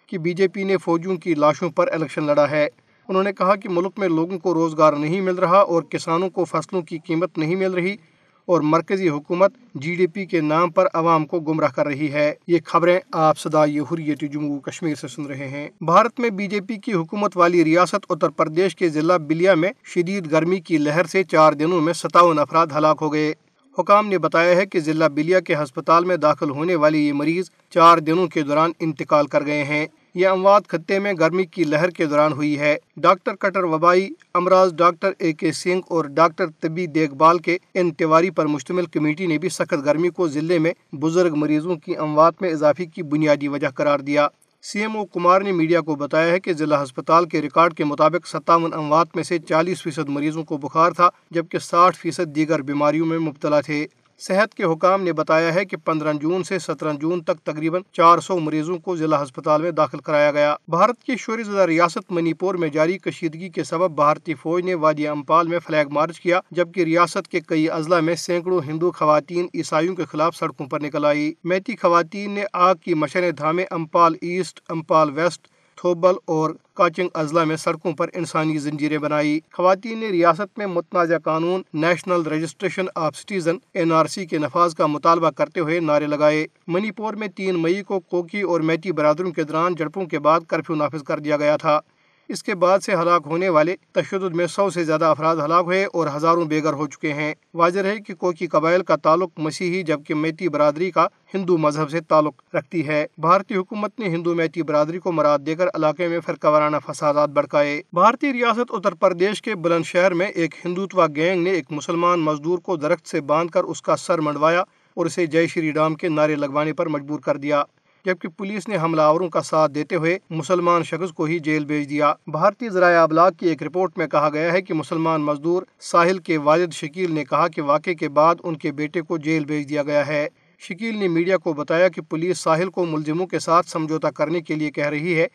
کہ 0.06 0.18
بی 0.18 0.32
جے 0.32 0.48
پی 0.48 0.64
نے 0.64 0.76
فوجیوں 0.76 1.16
کی 1.16 1.34
لاشوں 1.34 1.70
پر 1.70 1.88
الیکشن 1.92 2.24
لڑا 2.24 2.50
ہے۔ 2.50 2.68
انہوں 3.08 3.22
نے 3.22 3.32
کہا 3.32 3.56
کہ 3.56 3.68
ملک 3.68 3.92
میں 3.96 4.08
لوگوں 4.08 4.38
کو 4.38 4.54
روزگار 4.54 4.92
نہیں 4.92 5.20
مل 5.20 5.34
رہا 5.34 5.58
اور 5.58 5.82
کسانوں 5.82 6.30
کو 6.30 6.44
فصلوں 6.44 6.82
کی 6.82 6.98
قیمت 6.98 7.38
نہیں 7.38 7.56
مل 7.56 7.70
رہی 7.70 7.96
اور 8.44 8.60
مرکزی 8.60 9.08
حکومت 9.08 9.52
جی 9.74 9.94
ڈی 9.94 10.06
پی 10.06 10.26
کے 10.26 10.40
نام 10.40 10.70
پر 10.70 10.86
عوام 10.94 11.26
کو 11.26 11.40
گمراہ 11.40 11.68
کر 11.68 11.86
رہی 11.86 12.12
ہے۔ 12.12 12.34
یہ 12.46 12.58
خبریں 12.64 13.00
آپ 13.12 13.38
صدا 13.38 13.64
حریت 13.64 14.24
جموں 14.32 14.60
کشمیر 14.60 14.94
سے 14.94 15.08
سن 15.08 15.26
رہے 15.26 15.48
ہیں۔ 15.48 15.68
بھارت 15.80 16.20
میں 16.20 16.30
بی 16.30 16.46
جے 16.46 16.60
پی 16.60 16.76
کی 16.76 16.92
حکومت 16.92 17.36
والی 17.36 17.64
ریاست 17.64 18.06
اتر 18.10 18.28
پردیش 18.28 18.76
کے 18.76 18.88
ضلع 18.88 19.16
بلیا 19.16 19.54
میں 19.54 19.72
شدید 19.94 20.30
گرمی 20.32 20.60
کی 20.60 20.78
لہر 20.78 21.04
سے 21.04 21.24
چار 21.24 21.52
دنوں 21.52 21.80
میں 21.80 21.92
ستاون 21.92 22.38
افراد 22.38 22.66
ہلاک 22.78 22.98
ہو 23.00 23.12
گئے۔ 23.12 23.32
حکام 23.78 24.08
نے 24.08 24.18
بتایا 24.18 24.56
ہے 24.56 24.66
کہ 24.66 24.80
ضلع 24.80 25.08
بلیا 25.08 25.40
کے 25.40 25.54
ہسپتال 25.54 26.04
میں 26.04 26.16
داخل 26.16 26.50
ہونے 26.50 26.74
والی 26.74 27.08
یہ 27.08 27.12
مریض 27.12 27.44
چار 27.70 27.98
دنوں 27.98 28.26
کے 28.26 28.42
دوران 28.42 28.70
انتقال 28.80 29.26
کر 29.26 29.46
گئے 29.46 29.64
ہیں۔ 29.64 29.86
یہ 30.14 30.28
اموات 30.28 30.66
خطے 30.68 30.98
میں 30.98 31.12
گرمی 31.12 31.44
کی 31.44 31.64
لہر 31.64 31.90
کے 31.90 32.06
دوران 32.06 32.32
ہوئی 32.32 32.58
ہے۔ 32.58 32.76
ڈاکٹر 32.96 33.34
کٹر 33.34 33.64
وبائی، 33.64 34.08
امراض 34.34 34.72
ڈاکٹر 34.74 35.12
اے 35.18 35.32
کے 35.32 35.52
سنگھ 35.52 35.80
اور 35.88 36.04
ڈاکٹر 36.04 36.46
طبی 36.60 36.86
دیکھ 36.86 37.14
بھال 37.14 37.38
کے 37.38 37.56
ان 37.74 37.90
تیواری 37.90 38.30
پر 38.30 38.46
مشتمل 38.46 38.86
کمیٹی 38.86 39.26
نے 39.26 39.38
بھی 39.38 39.48
سخت 39.48 39.84
گرمی 39.84 40.08
کو 40.08 40.28
ضلع 40.28 40.58
میں 40.58 40.72
بزرگ 40.92 41.34
مریضوں 41.36 41.76
کی 41.76 41.96
اموات 41.96 42.42
میں 42.42 42.50
اضافے 42.50 42.86
کی 42.86 43.02
بنیادی 43.02 43.48
وجہ 43.48 43.68
قرار 43.74 43.98
دیا۔ 43.98 44.28
سی 44.62 44.80
ایم 44.80 44.96
او 44.96 45.04
کمار 45.04 45.40
نے 45.40 45.52
میڈیا 45.52 45.80
کو 45.80 45.94
بتایا 45.94 46.32
ہے 46.32 46.40
کہ 46.40 46.52
ضلع 46.52 46.82
ہسپتال 46.82 47.24
کے 47.24 47.42
ریکارڈ 47.42 47.74
کے 47.74 47.84
مطابق 47.84 48.26
ستاون 48.26 48.74
اموات 48.74 49.16
میں 49.16 49.24
سے 49.24 49.38
چالیس 49.38 49.82
فیصد 49.82 50.08
مریضوں 50.08 50.44
کو 50.44 50.56
بخار 50.56 50.92
تھا، 50.92 51.08
جبکہ 51.30 51.58
ساٹھ 51.58 51.98
فیصد 51.98 52.34
دیگر 52.36 52.62
بیماریوں 52.62 53.06
میں 53.06 53.18
مبتلا 53.18 53.60
تھے۔ 53.60 53.86
صحت 54.18 54.54
کے 54.54 54.64
حکام 54.64 55.02
نے 55.02 55.12
بتایا 55.12 55.54
ہے 55.54 55.64
کہ 55.64 55.76
پندرہ 55.76 56.12
جون 56.12 56.44
سے 56.44 56.58
سترہ 56.58 56.92
جون 56.92 57.20
تک 57.20 57.38
تقریباً 57.44 57.82
چار 57.92 58.18
سو 58.18 58.38
مریضوں 58.38 58.78
کو 58.78 58.96
ضلع 58.96 59.22
ہسپتال 59.22 59.62
میں 59.62 59.70
داخل 59.70 59.98
کرایا 59.98 60.30
گیا۔ 60.30 60.54
بھارت 60.68 61.02
کی 61.02 61.16
شوری 61.16 61.42
زدہ 61.42 61.64
ریاست 61.66 62.12
منی 62.12 62.32
پور 62.32 62.54
میں 62.54 62.68
جاری 62.68 62.98
کشیدگی 62.98 63.48
کے 63.48 63.64
سبب 63.64 63.94
بھارتی 63.94 64.34
فوج 64.34 64.64
نے 64.64 64.74
وادی 64.74 65.08
امپال 65.08 65.48
میں 65.48 65.58
فلیگ 65.58 65.88
مارچ 65.90 66.20
کیا، 66.20 66.40
جبکہ 66.50 66.84
ریاست 66.84 67.28
کے 67.28 67.40
کئی 67.40 67.68
اضلاع 67.70 68.00
میں 68.00 68.14
سینکڑوں 68.14 68.60
ہندو 68.66 68.90
خواتین 68.90 69.46
عیسائیوں 69.54 69.94
کے 69.94 70.04
خلاف 70.04 70.36
سڑکوں 70.36 70.66
پر 70.66 70.80
نکل 70.80 71.04
آئی 71.04 71.32
میتی 71.44 71.76
خواتین 71.76 72.30
نے 72.30 72.44
آگ 72.52 72.74
کی 72.74 72.94
مشن 72.94 73.30
دھامے 73.38 73.64
امپال 73.70 74.14
ایسٹ، 74.20 74.60
امپال 74.68 75.10
ویسٹ 75.10 75.46
تھوبل 75.84 76.12
اور 76.24 76.50
کاچنگ 76.74 77.08
اضلاع 77.14 77.44
میں 77.44 77.56
سڑکوں 77.56 77.92
پر 77.92 78.08
انسانی 78.14 78.58
زنجیریں 78.58 78.98
بنائی۔ 78.98 79.40
خواتین 79.52 79.98
نے 79.98 80.08
ریاست 80.08 80.58
میں 80.58 80.66
متنازع 80.66 81.18
قانون، 81.18 81.62
national 81.74 82.22
registration 82.26 82.86
of 82.94 83.16
citizen, 83.16 83.56
N 83.74 83.92
R 83.92 84.06
C 84.06 84.26
کے 84.26 84.38
نفاذ 84.38 84.74
کا 84.74 84.86
مطالبہ 84.86 85.30
کرتے 85.30 85.60
ہوئے 85.60 85.80
نعرے 85.80 86.06
لگائے۔ 86.06 86.46
منی 86.66 86.90
پور 86.90 87.14
میں 87.14 87.28
تین 87.28 87.54
مئی 87.54 87.82
کو 87.82 88.00
کوکی 88.00 88.40
اور 88.40 88.60
میتی 88.60 88.92
برادروں 88.92 89.32
کے 89.32 89.42
دوران 89.42 89.74
جھڑپوں 89.74 90.06
کے 90.06 90.18
بعد 90.18 90.40
کرفیو 90.48 90.76
نافذ 90.76 91.02
کر 91.02 91.18
دیا 91.18 91.36
گیا 91.36 91.56
تھا۔ 91.56 91.80
اس 92.28 92.42
کے 92.42 92.54
بعد 92.54 92.78
سے 92.78 92.94
ہلاک 92.94 93.22
ہونے 93.26 93.48
والے 93.48 93.76
تشدد 93.92 94.34
میں 94.34 94.46
سو 94.46 94.70
سے 94.70 94.84
زیادہ 94.84 95.04
افراد 95.04 95.36
ہلاک 95.36 95.64
ہوئے 95.64 95.84
اور 95.84 96.08
ہزاروں 96.16 96.44
بے 96.44 96.62
گھر 96.62 96.72
ہو 96.72 96.86
چکے 96.86 97.12
ہیں۔ 97.12 97.34
واضح 97.54 97.78
ہے 97.78 98.00
کہ 98.00 98.14
کوکی 98.14 98.46
قبائل 98.46 98.82
کا 98.82 98.96
تعلق 98.96 99.30
مسیحی 99.36 99.82
جبکہ 99.82 100.14
میتی 100.14 100.48
برادری 100.48 100.90
کا 100.90 101.06
ہندو 101.34 101.58
مذہب 101.58 101.90
سے 101.90 102.00
تعلق 102.00 102.54
رکھتی 102.54 102.86
ہے۔ 102.86 103.06
بھارتی 103.18 103.54
حکومت 103.54 103.98
نے 103.98 104.08
ہندو 104.08 104.34
میتی 104.34 104.62
برادری 104.62 104.98
کو 104.98 105.12
مراد 105.12 105.38
دے 105.38 105.54
کر 105.54 105.66
علاقے 105.74 106.08
میں 106.08 106.20
فرقہ 106.20 106.46
وارانہ 106.46 106.76
فسادات 106.86 107.28
بڑھائے 107.28 107.82
بھارتی 107.92 108.32
ریاست 108.32 108.70
اتر 108.70 108.94
پردیش 108.94 109.42
کے 109.42 109.54
بلند 109.54 109.84
شہر 109.84 110.14
میں 110.14 110.26
ایک 110.26 110.54
ہندوتوا 110.64 111.06
گینگ 111.16 111.42
نے 111.42 111.50
ایک 111.50 111.66
مسلمان 111.70 112.20
مزدور 112.20 112.58
کو 112.58 112.76
درخت 112.76 113.08
سے 113.08 113.20
باندھ 113.20 113.52
کر 113.52 113.64
اس 113.64 113.82
کا 113.82 113.96
سر 113.96 114.18
منڈوایا 114.18 114.62
اور 114.94 115.06
اسے 115.06 115.26
جے 115.26 115.46
شری 115.46 115.72
رام 115.72 115.94
کے 115.94 116.08
نعرے 116.08 116.34
لگوانے 116.34 116.72
پر 116.72 116.88
مجبور 116.88 117.20
کر 117.20 117.36
دیا۔ 117.36 117.62
جبکہ 118.06 118.28
پولیس 118.28 118.68
نے 118.68 118.76
حملہ 118.76 119.02
آوروں 119.02 119.28
کا 119.28 119.42
ساتھ 119.42 119.72
دیتے 119.72 119.96
ہوئے 119.96 120.18
مسلمان 120.30 120.82
شخص 120.82 121.12
کو 121.12 121.24
ہی 121.24 121.38
جیل 121.38 121.64
بھیج 121.64 121.88
دیا۔ 121.90 122.12
بھارتی 122.26 122.68
ذرائع 122.68 123.02
ابلاغ 123.02 123.30
کی 123.32 123.48
ایک 123.48 123.62
رپورٹ 123.62 123.98
میں 123.98 124.06
کہا 124.06 124.28
گیا 124.32 124.52
ہے 124.52 124.62
کہ 124.62 124.74
مسلمان 124.74 125.20
مزدور 125.20 125.62
ساحل 125.80 126.18
کے 126.18 126.38
والد 126.38 126.72
شکیل 126.72 127.12
نے 127.12 127.24
کہا 127.24 127.48
کہ 127.48 127.62
واقعے 127.62 127.94
کے 127.94 128.08
بعد 128.08 128.34
ان 128.42 128.56
کے 128.56 128.72
بیٹے 128.72 129.02
کو 129.02 129.18
جیل 129.18 129.44
بھیج 129.44 129.68
دیا 129.68 129.82
گیا 129.82 130.06
ہے۔ 130.06 130.28
شکیل 130.58 130.96
نے 130.96 131.08
میڈیا 131.08 131.36
کو 131.36 131.52
بتایا 131.52 131.88
کہ 131.88 132.02
پولیس 132.02 132.38
ساحل 132.38 132.70
کو 132.70 132.84
ملزموں 132.84 133.26
کے 133.26 133.38
ساتھ 133.38 133.68
سمجھوتا 133.68 134.10
کرنے 134.10 134.40
کے 134.40 134.54
لیے 134.54 134.70
کہہ 134.70 134.88
رہی 134.88 135.14
ہے 135.14 135.26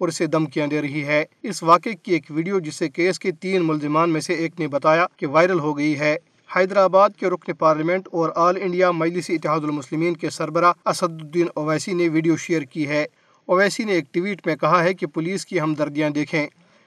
اور 0.00 0.08
اسے 0.08 0.26
دمکیاں 0.26 0.66
دے 0.66 0.82
رہی 0.82 1.04
ہے۔ 1.04 1.24
اس 1.42 1.62
واقعے 1.62 1.92
کی 1.92 2.12
ایک 2.12 2.24
ویڈیو 2.30 2.58
جسے 2.58 2.88
کیس 2.88 3.18
کے 3.18 3.30
تین 3.32 3.64
ملزمان 3.64 4.10
میں 4.10 4.20
سے 4.20 4.34
ایک 4.34 4.60
نے 4.60 4.68
بتایا 4.68 5.06
کہ 5.16 5.26
وائرل 5.26 5.58
ہو 5.58 5.78
گئی 5.78 5.98
ہے۔ 5.98 6.16
حیدرآباد 6.56 7.10
کے 7.18 7.26
رکن 7.26 7.52
پارلیمنٹ 7.52 8.08
اور 8.12 8.30
آل 8.34 8.56
انڈیا 8.60 8.90
مجلس 8.90 9.30
اتحاد 9.30 9.60
المسلمین 9.60 10.16
کے 10.16 10.30
سربراہ 10.30 10.72
اسد 10.88 11.02
الدین 11.02 11.46
اویسی 11.54 11.92
نے 11.92 12.08
ویڈیو 12.08 12.36
شیئر 12.36 12.62
کی 12.62 12.88
ہے۔ 12.88 13.06
اویسی 13.46 13.84
نے 13.84 13.92
ایک 13.92 14.04
ٹویٹ 14.14 14.46
میں 14.46 14.56
کہا 14.56 14.84
ہے 14.84 14.94
کہ 14.94 15.06
پولیس 15.06 15.46
کی 15.46 15.60
ہمدردیاں 15.60 16.10
دیکھیں۔ 16.10 16.46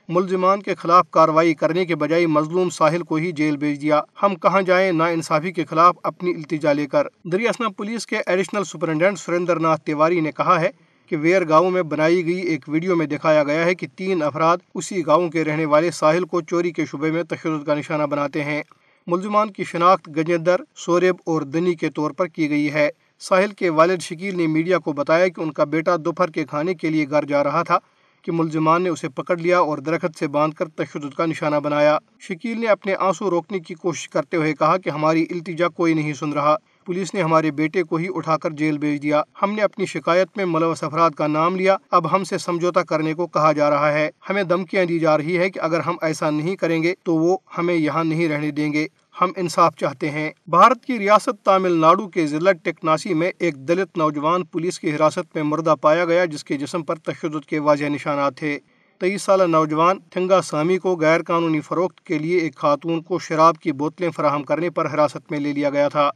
ملزمان 0.09 0.61
کے 0.61 0.75
خلاف 0.75 1.05
کارروائی 1.11 1.53
کرنے 1.53 1.85
کے 1.85 1.95
بجائے 1.95 2.27
مظلوم 2.27 2.69
ساحل 2.69 3.01
کو 3.01 3.15
ہی 3.15 3.31
جیل 3.31 3.57
بھیج 3.57 3.81
دیا۔ 3.81 4.01
ہم 4.23 4.35
کہاں 4.35 4.61
جائیں 4.61 4.91
نا 4.91 5.05
انصافی 5.05 5.51
کے 5.51 5.65
خلاف 5.65 5.95
اپنی 6.03 6.31
التجا 6.31 6.73
لے 6.73 6.87
کر۔ 6.87 7.07
دریاسنا 7.23 7.69
پولیس 7.69 8.07
کے 8.07 8.17
ایڈیشنل 8.25 8.63
سپرنٹینڈنٹ 8.63 9.19
سریندر 9.19 9.59
ناتھ 9.59 9.81
تیواری 9.81 10.19
نے 10.19 10.31
کہا 10.31 10.61
ہے 10.61 10.69
کہ 11.05 11.17
ویر 11.17 11.49
گاؤں 11.49 11.71
میں 11.71 11.83
بنائی 11.83 12.25
گئی 12.25 12.39
ایک 12.39 12.65
ویڈیو 12.67 12.95
میں 12.95 13.05
دکھایا 13.05 13.43
گیا 13.43 13.65
ہے 13.65 13.75
کہ 13.75 13.87
تین 13.95 14.23
افراد 14.23 14.57
اسی 14.75 15.05
گاؤں 15.05 15.29
کے 15.29 15.43
رہنے 15.43 15.65
والے 15.65 15.91
ساحل 15.91 16.23
کو 16.23 16.41
چوری 16.41 16.71
کے 16.71 16.85
شبے 16.85 17.11
میں 17.11 17.23
تشدد 17.23 17.65
کا 17.65 17.75
نشانہ 17.75 18.03
بناتے 18.03 18.43
ہیں۔ 18.43 18.63
ملزمان 19.11 19.51
کی 19.51 19.63
شناخت 19.63 20.09
گجندر 20.17 20.61
سوریب 20.75 21.15
اور 21.25 21.41
دنی 21.41 21.73
کے 21.75 21.89
طور 21.89 22.11
پر 22.11 22.25
کی 22.25 22.49
گئی 22.49 22.73
ہے۔ 22.73 22.89
ساحل 23.19 23.51
کے 23.51 23.69
والد 23.69 24.01
شکیل 24.01 24.37
نے 24.37 24.47
میڈیا 24.47 24.77
کو 24.77 24.93
بتایا 24.93 25.27
کہ 25.27 25.41
ان 25.41 25.51
کا 25.51 25.63
بیٹا 25.63 25.95
دوپہر 26.05 26.29
کے 26.29 26.45
کھانے 26.45 26.73
کے 26.73 26.89
لیے 26.89 27.09
گھر 27.09 27.25
جا 27.25 27.43
رہا 27.43 27.63
تھا 27.63 27.77
کہ 28.21 28.31
ملزمان 28.31 28.83
نے 28.83 28.89
اسے 28.89 29.09
پکڑ 29.09 29.37
لیا 29.37 29.59
اور 29.59 29.77
درخت 29.77 30.19
سے 30.19 30.27
باندھ 30.27 30.55
کر 30.55 30.67
تشدد 30.67 31.13
کا 31.13 31.25
نشانہ 31.25 31.55
بنایا۔ 31.55 31.97
شکیل 32.19 32.59
نے 32.61 32.67
اپنے 32.67 32.95
آنسو 32.99 33.29
روکنے 33.29 33.59
کی 33.59 33.73
کوشش 33.73 34.09
کرتے 34.09 34.37
ہوئے 34.37 34.53
کہا 34.53 34.77
کہ 34.77 34.89
ہماری 34.89 35.25
التجا 35.29 35.67
کوئی 35.67 35.93
نہیں 35.93 36.13
سن 36.13 36.33
رہا۔ 36.33 36.55
پولیس 36.85 37.13
نے 37.13 37.21
ہمارے 37.21 37.51
بیٹے 37.51 37.83
کو 37.83 37.95
ہی 37.95 38.07
اٹھا 38.15 38.37
کر 38.37 38.49
جیل 38.51 38.77
بھیج 38.77 39.01
دیا۔ 39.03 39.21
ہم 39.41 39.51
نے 39.51 39.61
اپنی 39.61 39.85
شکایت 39.85 40.27
میں 40.35 40.45
ملوث 40.45 40.83
افراد 40.83 41.11
کا 41.11 41.27
نام 41.27 41.55
لیا۔ 41.55 41.77
اب 41.91 42.15
ہم 42.15 42.23
سے 42.23 42.37
سمجھوتا 42.37 42.83
کرنے 42.83 43.13
کو 43.13 43.27
کہا 43.27 43.51
جا 43.51 43.69
رہا 43.69 43.93
ہے۔ 43.93 44.09
ہمیں 44.29 44.43
دھمکیاں 44.43 44.85
دی 44.85 44.99
جا 44.99 45.17
رہی 45.17 45.37
ہے 45.37 45.49
کہ 45.49 45.59
اگر 45.59 45.79
ہم 45.79 45.95
ایسا 46.01 46.29
نہیں 46.29 46.55
کریں 46.55 46.83
گے 46.83 46.93
تو 47.03 47.15
وہ 47.15 47.37
ہمیں 47.57 47.75
یہاں 47.75 48.03
نہیں 48.03 48.27
رہنے 48.27 48.51
دیں 48.51 48.73
گے۔ 48.73 48.87
ہم 49.21 49.31
انصاف 49.37 49.75
چاہتے 49.75 50.09
ہیں۔ 50.09 50.31
بھارت 50.47 50.85
کی 50.85 50.99
ریاست 50.99 51.45
تامل 51.45 51.71
ناڈو 51.71 52.07
کے 52.07 52.27
ضلع 52.27 52.51
ٹیکناسی 52.51 53.13
میں 53.13 53.31
ایک 53.39 53.55
دلت 53.55 53.97
نوجوان 53.97 54.45
پولیس 54.45 54.79
کی 54.79 54.95
حراست 54.95 55.35
میں 55.35 55.43
مردہ 55.43 55.75
پایا 55.81 56.05
گیا 56.05 56.25
جس 56.25 56.43
کے 56.43 56.57
جسم 56.57 56.83
پر 56.83 56.95
تشدد 56.95 57.45
کے 57.45 57.59
واضح 57.59 57.85
نشانات 57.85 58.37
تھے۔ 58.37 58.59
تیئیس 58.99 59.21
سالہ 59.21 59.43
نوجوان 59.43 59.99
تھنگا 60.09 60.41
سامی 60.41 60.77
کو 60.77 60.95
غیر 60.97 61.23
قانونی 61.23 61.61
فروخت 61.61 62.01
کے 62.01 62.19
لیے 62.19 62.37
ایک 62.37 62.55
خاتون 62.55 63.01
کو 63.01 63.19
شراب 63.19 63.57
کی 63.57 63.71
بوتلیں 63.71 64.09
فراہم 64.09 64.43
کرنے 64.43 64.69
پر 64.69 64.93
حراست 64.93 65.31
میں 65.31 65.39
لے 65.39 65.53
لیا 65.53 65.69
گیا 65.69 65.89
تھا۔ 65.89 66.09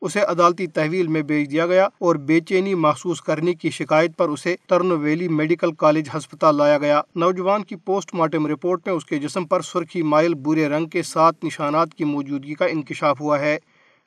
اسے 0.00 0.20
عدالتی 0.20 0.66
تحویل 0.66 1.06
میں 1.06 1.22
بھیج 1.22 1.50
دیا 1.50 1.66
گیا 1.66 1.84
اور 1.84 2.16
بے 2.16 2.40
چینی 2.40 2.74
محسوس 2.74 3.20
کرنے 3.20 3.54
کی 3.54 3.70
شکایت 3.70 4.16
پر 4.16 4.28
اسے 4.28 4.56
ترن 4.68 4.92
ویلی 4.92 5.28
میڈیکل 5.28 5.72
کالج 5.72 6.08
ہسپتال 6.16 6.56
لایا 6.56 6.78
گیا۔ 6.78 7.00
نوجوان 7.16 7.64
کی 7.64 7.76
پوسٹ 7.76 8.14
مارٹم 8.14 8.46
رپورٹ 8.46 8.80
میں 8.86 8.94
اس 8.94 9.04
کے 9.04 9.18
جسم 9.18 9.44
پر 9.44 9.60
سرخی 9.60 10.02
مائل 10.02 10.34
برے 10.34 10.68
رنگ 10.68 10.86
کے 10.86 11.02
سات 11.02 11.44
نشانات 11.44 11.94
کی 11.94 12.04
موجودگی 12.04 12.54
کا 12.54 12.64
انکشاف 12.64 13.20
ہوا 13.20 13.40
ہے۔ 13.40 13.58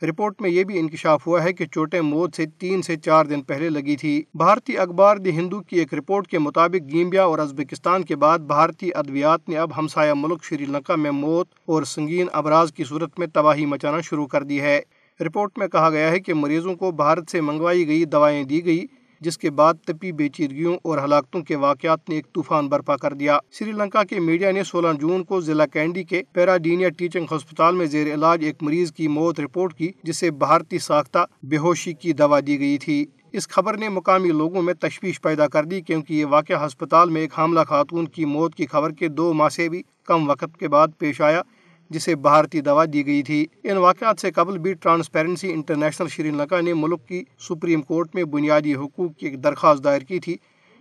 رپورٹ 0.01 0.41
میں 0.41 0.49
یہ 0.49 0.63
بھی 0.63 0.79
انکشاف 0.79 1.27
ہوا 1.27 1.43
ہے 1.43 1.53
کہ 1.53 1.65
چوٹیں 1.65 2.01
موت 2.01 2.35
سے 2.35 2.45
تین 2.59 2.81
سے 2.81 2.95
چار 2.95 3.25
دن 3.25 3.41
پہلے 3.41 3.69
لگی 3.69 3.95
تھی 3.95 4.23
بھارتی 4.33 4.77
اخبار 4.77 5.17
دی 5.17 5.31
ہندو 5.31 5.59
کی 5.59 5.79
ایک 5.79 5.93
رپورٹ 5.93 6.27
کے 6.27 6.39
مطابق 6.39 6.91
گیمبیا 6.91 7.23
اور 7.23 7.39
ازبکستان 7.39 8.03
کے 8.03 8.15
بعد 8.15 8.39
بھارتی 8.39 8.89
ادویات 8.95 9.49
نے 9.49 9.57
اب 9.57 9.77
ہمسایہ 9.77 10.13
ملک 10.13 10.43
شری 10.43 10.65
لنکا 10.65 10.95
میں 10.95 11.11
موت 11.11 11.47
اور 11.65 11.83
سنگین 11.83 12.27
ابراز 12.33 12.73
کی 12.73 12.83
صورت 12.83 13.19
میں 13.19 13.27
تباہی 13.33 13.65
مچانا 13.65 14.01
شروع 14.01 14.27
کر 14.27 14.43
دی 14.43 14.61
ہے۔ 14.61 14.81
رپورٹ 15.23 15.57
میں 15.57 15.67
کہا 15.67 15.89
گیا 15.89 16.11
ہے 16.11 16.19
کہ 16.19 16.33
مریضوں 16.33 16.75
کو 16.75 16.91
بھارت 16.91 17.31
سے 17.31 17.41
منگوائی 17.41 17.87
گئی 17.87 18.05
دوائیں 18.05 18.43
دی 18.43 18.65
گئی، 18.65 18.85
جس 19.21 19.37
کے 19.37 19.49
بعد 19.49 19.73
طبی 19.85 20.11
بیچیدگیوں 20.11 20.77
اور 20.83 20.97
ہلاکتوں 20.97 21.41
کے 21.41 21.55
واقعات 21.55 22.09
نے 22.09 22.15
ایک 22.15 22.33
طوفان 22.33 22.67
برپا 22.67 22.97
کر 22.97 23.13
دیا۔ 23.13 23.37
سری 23.51 23.71
لنکا 23.71 24.03
کے 24.03 24.19
میڈیا 24.19 24.51
نے 24.51 24.63
سولہ 24.63 24.87
جون 25.01 25.23
کو 25.23 25.41
ضلع 25.41 25.65
کینڈی 25.65 26.03
کے 26.03 26.21
پیراڈینیا 26.33 26.89
ٹیچنگ 26.89 27.25
ہسپتال 27.31 27.75
میں 27.75 27.85
زیر 27.85 28.13
علاج 28.13 28.43
ایک 28.43 28.55
مریض 28.61 28.91
کی 28.91 29.07
موت 29.07 29.39
رپورٹ 29.39 29.73
کی 29.73 29.91
جسے 30.03 30.31
بھارتی 30.31 30.79
ساختہ 30.79 31.25
بے 31.43 31.57
ہوشی 31.57 31.93
کی 31.93 32.13
دوا 32.13 32.39
دی 32.47 32.59
گئی 32.59 32.77
تھی۔ 32.77 33.05
اس 33.31 33.47
خبر 33.47 33.77
نے 33.77 33.89
مقامی 33.89 34.29
لوگوں 34.29 34.61
میں 34.61 34.73
تشویش 34.73 35.21
پیدا 35.21 35.47
کر 35.47 35.63
دی، 35.63 35.81
کیونکہ 35.81 36.13
یہ 36.13 36.25
واقعہ 36.25 36.65
ہسپتال 36.65 37.09
میں 37.09 37.21
ایک 37.21 37.31
حاملہ 37.37 37.59
خاتون 37.69 38.05
کی 38.05 38.25
موت 38.25 38.55
کی 38.55 38.65
خبر 38.65 38.91
کے 38.91 39.07
دو 39.07 39.33
ماہ 39.33 39.49
سے 39.49 39.69
بھی 39.69 39.81
کم 40.03 40.29
وقت 40.29 40.57
کے 40.59 40.67
بعد 40.67 40.87
پیش 40.97 41.21
آیا۔ 41.21 41.41
جسے 41.89 42.15
بھارتی 42.15 42.61
دوا 42.61 42.85
دی 42.93 43.05
گئی 43.05 43.23
تھی۔ 43.23 43.45
ان 43.63 43.77
واقعات 43.77 44.19
سے 44.19 44.31
قبل 44.31 44.57
بھی 44.57 44.73
ٹرانسپیرنسی 44.73 45.53
انٹرنیشنل 45.53 46.07
شری 46.07 46.31
لنکا 46.31 46.61
نے 46.61 46.73
ملک 46.73 47.07
کی 47.07 47.23
سپریم 47.39 47.81
کورٹ 47.81 48.15
میں 48.15 48.23
بنیادی 48.23 48.75
حقوق 48.75 49.17
کی 49.17 49.25
ایک 49.25 49.43
درخواست 49.43 49.83
دائر 49.83 50.01
کی 50.01 50.19
تھی، 50.19 50.35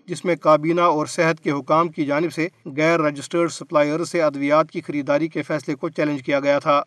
جس 0.06 0.24
میں 0.24 0.36
کابینہ 0.36 0.80
اور 0.80 1.06
صحت 1.06 1.40
کے 1.40 1.50
حکام 1.50 1.88
کی 1.88 2.06
جانب 2.06 2.32
سے 2.32 2.48
غیر 2.76 3.00
رجسٹرڈ 3.00 3.50
سپلائر 3.50 4.04
سے 4.04 4.22
ادویات 4.22 4.70
کی 4.70 4.80
خریداری 4.80 5.28
کے 5.28 5.42
فیصلے 5.42 5.74
کو 5.74 5.88
چیلنج 5.88 6.22
کیا 6.22 6.40
گیا 6.40 6.58
تھا۔ 6.58 6.82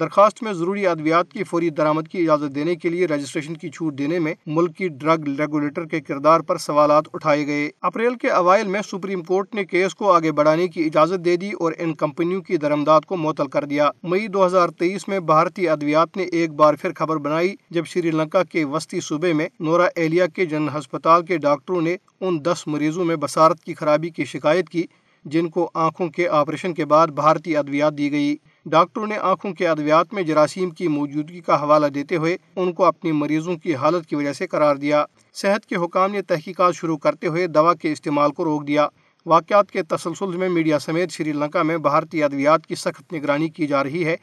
درخواست 0.00 0.42
میں 0.42 0.52
ضروری 0.52 0.86
ادویات 0.86 1.32
کی 1.32 1.44
فوری 1.44 1.70
درآمد 1.70 2.08
کی 2.08 2.18
اجازت 2.18 2.54
دینے 2.54 2.74
کے 2.74 2.88
لیے 2.88 3.06
رجسٹریشن 3.06 3.54
کی 3.54 3.70
چھوٹ 3.70 3.98
دینے 3.98 4.18
میں 4.18 4.34
ملک 4.46 4.76
کی 4.76 4.88
ڈرگ 4.88 5.28
ریگولیٹر 5.38 5.84
کے 5.84 6.00
کردار 6.00 6.40
پر 6.40 6.56
سوالات 6.56 7.04
اٹھائے 7.14 7.46
گئے۔ 7.46 7.70
اپریل 7.80 8.14
کے 8.14 8.28
اوائل 8.28 8.66
میں 8.66 8.80
سپریم 8.82 9.22
کورٹ 9.22 9.54
نے 9.54 9.64
کیس 9.64 9.94
کو 9.94 10.12
آگے 10.12 10.32
بڑھانے 10.32 10.68
کی 10.68 10.84
اجازت 10.84 11.24
دے 11.24 11.36
دی 11.36 11.50
اور 11.60 11.72
ان 11.78 11.94
کمپنیوں 11.94 12.40
کی 12.42 12.56
درمداد 12.56 13.00
کو 13.00 13.16
معطل 13.16 13.46
کر 13.46 13.64
دیا۔ 13.64 13.90
مئی 14.02 14.28
دو 14.28 14.46
ہزار 14.46 14.68
تیئیس 14.68 15.08
میں 15.08 15.20
بھارتی 15.20 15.68
ادویات 15.68 16.16
نے 16.16 16.22
ایک 16.22 16.52
بار 16.52 16.74
پھر 16.74 16.92
خبر 16.96 17.16
بنائی 17.16 17.54
جب 17.70 17.86
شری 17.86 18.10
لنکا 18.10 18.42
کے 18.42 18.64
وسطی 18.64 19.00
صوبے 19.00 19.32
میں 19.32 19.48
نورا 19.60 19.86
ایلیا 19.96 20.26
کے 20.26 20.46
جنرل 20.46 20.78
ہسپتال 20.78 21.24
کے 21.24 21.36
ڈاکٹروں 21.36 21.82
نے 21.82 21.96
ان 22.20 22.44
دس 22.44 22.66
مریضوں 22.66 23.04
میں 23.04 23.16
بسارت 23.16 23.60
کی 23.60 23.74
خرابی 23.74 24.10
کی 24.10 24.24
شکایت 24.24 24.68
کی، 24.68 24.82
جن 25.24 25.48
کو 25.48 25.70
آنکھوں 25.74 26.08
کے 26.08 26.28
آپریشن 26.28 26.74
کے 26.74 26.84
بعد 26.84 27.06
بھارتی 27.06 27.56
ادویات 27.56 27.98
دی 27.98 28.12
گئی۔ 28.12 28.36
ڈاکٹروں 28.66 29.06
نے 29.06 29.16
آنکھوں 29.16 29.54
کے 29.54 29.68
ادویات 29.68 30.14
میں 30.14 30.22
جراثیم 30.22 30.70
کی 30.70 30.88
موجودگی 30.88 31.40
کا 31.40 31.62
حوالہ 31.62 31.86
دیتے 31.86 32.16
ہوئے 32.16 32.36
ان 32.56 32.72
کو 32.72 32.84
اپنی 32.84 33.12
مریضوں 33.12 33.56
کی 33.56 33.74
حالت 33.74 34.06
کی 34.06 34.16
وجہ 34.16 34.32
سے 34.32 34.46
قرار 34.46 34.76
دیا۔ 34.76 35.04
صحت 35.34 35.66
کے 35.66 35.76
حکام 35.76 36.12
نے 36.12 36.22
تحقیقات 36.22 36.74
شروع 36.74 36.96
کرتے 36.96 37.26
ہوئے 37.26 37.46
دوا 37.46 37.74
کے 37.74 37.92
استعمال 37.92 38.30
کو 38.30 38.44
روک 38.44 38.66
دیا۔ 38.66 38.88
واقعات 39.26 39.70
کے 39.70 39.82
تسلسل 39.82 40.36
میں 40.36 40.48
میڈیا 40.48 40.78
سمیت 40.78 41.10
شری 41.10 41.32
لنکا 41.32 41.62
میں 41.62 41.78
بھارتی 41.78 42.22
ادویات 42.22 42.66
کی 42.66 42.74
سخت 42.74 43.12
نگرانی 43.12 43.48
کی 43.48 43.66
جا 43.66 43.84
رہی 43.84 44.04
ہے 44.04 44.16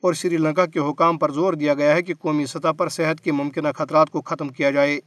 اور 0.00 0.14
سری 0.14 0.36
لنکا 0.36 0.66
کے 0.66 0.78
حکام 0.78 1.18
پر 1.18 1.30
زور 1.30 1.52
دیا 1.52 1.74
گیا 1.74 1.94
ہے 1.94 2.02
کہ 2.02 2.14
قومی 2.14 2.46
سطح 2.46 2.72
پر 2.78 2.88
صحت 2.88 3.20
کے 3.20 3.32
ممکنہ 3.32 3.68
خطرات 3.76 4.10
کو 4.10 4.20
ختم 4.20 4.48
کیا 4.48 4.70
جائے۔ 4.70 5.00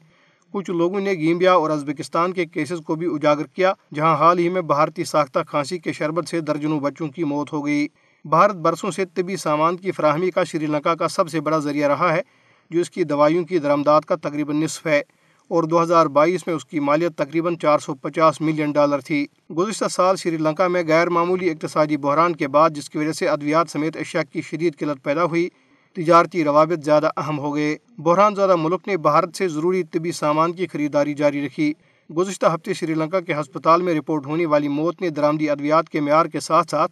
کچھ 0.51 0.71
لوگوں 0.71 0.99
نے 0.99 1.11
گیمبیا 1.11 1.53
اور 1.53 1.69
ازبکستان 1.69 2.33
کے 2.33 2.45
کیسز 2.45 2.81
کو 2.85 2.95
بھی 2.95 3.07
اجاگر 3.07 3.45
کیا، 3.45 3.73
جہاں 3.93 4.15
حال 4.15 4.39
ہی 4.39 4.49
میں 4.49 4.61
بھارتی 4.61 5.03
ساختہ 5.03 5.39
کھانسی 5.47 5.77
کے 5.77 5.93
شربت 5.93 6.27
سے 6.27 6.39
درجنوں 6.39 6.79
بچوں 6.79 7.07
کی 7.07 7.23
موت 7.23 7.53
ہو 7.53 7.65
گئی۔ 7.65 7.87
بھارت 8.25 8.55
برسوں 8.55 8.91
سے 8.91 9.05
طبی 9.05 9.35
سامان 9.35 9.77
کی 9.77 9.91
فراہمی 9.91 10.31
کا 10.31 10.43
شری 10.43 10.65
لنکا 10.65 10.95
کا 10.95 11.07
سب 11.07 11.29
سے 11.29 11.39
بڑا 11.41 11.57
ذریعہ 11.57 11.87
رہا 11.87 12.13
ہے، 12.13 12.21
جو 12.69 12.81
اس 12.81 12.89
کی 12.89 13.03
دوائیوں 13.03 13.43
کی 13.43 13.59
درمداد 13.59 14.01
کا 14.01 14.15
تقریباً 14.15 14.61
نصف 14.61 14.87
ہے۔ 14.87 15.01
اور 15.47 15.63
دو 15.63 15.83
ہزار 15.83 16.05
بائیس 16.05 16.47
میں 16.47 16.55
اس 16.55 16.65
کی 16.65 16.79
مالیت 16.79 17.17
تقریباً 17.17 17.55
چار 17.55 17.79
سو 17.79 17.95
پچاس 17.95 18.41
ملین 18.41 18.71
ڈالر 18.71 18.99
تھی۔ 18.99 19.25
گزشتہ 19.57 19.85
سال 19.91 20.15
شری 20.15 20.37
لنکا 20.37 20.67
میں 20.67 20.83
غیر 20.87 21.09
معمولی 21.09 21.49
اقتصادی 21.49 21.97
بحران 21.97 22.35
کے 22.35 22.47
بعد، 22.47 22.69
جس 22.69 22.89
کی 22.89 22.97
وجہ 22.97 23.11
سے 23.11 23.27
ادویات 23.27 23.69
سمیت 23.69 23.97
اشیاء 23.97 24.21
کی 24.31 24.41
شدید 24.41 24.77
قلت 24.77 25.03
پیدا 25.03 25.23
ہوئی، 25.23 25.49
تجارتی 25.93 26.43
روابط 26.43 26.85
زیادہ 26.85 27.09
اہم 27.17 27.39
ہو 27.39 27.55
گئے۔ 27.55 27.77
بحران 27.97 28.35
زیادہ 28.35 28.55
ملک 28.55 28.87
نے 28.87 28.97
بھارت 28.97 29.35
سے 29.35 29.47
ضروری 29.47 29.83
طبی 29.83 30.11
سامان 30.11 30.53
کی 30.53 30.67
خریداری 30.67 31.13
جاری 31.13 31.45
رکھی۔ 31.45 31.73
گزشتہ 32.17 32.45
ہفتے 32.45 32.73
شری 32.73 32.93
لنکا 32.93 33.19
کے 33.19 33.33
ہسپتال 33.33 33.81
میں 33.81 33.93
رپورٹ 33.93 34.25
ہونے 34.25 34.45
والی 34.45 34.67
موت 34.67 35.01
نے 35.01 35.09
درآمدی 35.09 35.49
ادویات 35.49 35.89
کے 35.89 36.01
معیار 36.01 36.25
کے 36.25 36.39
ساتھ 36.39 36.69
ساتھ 36.69 36.91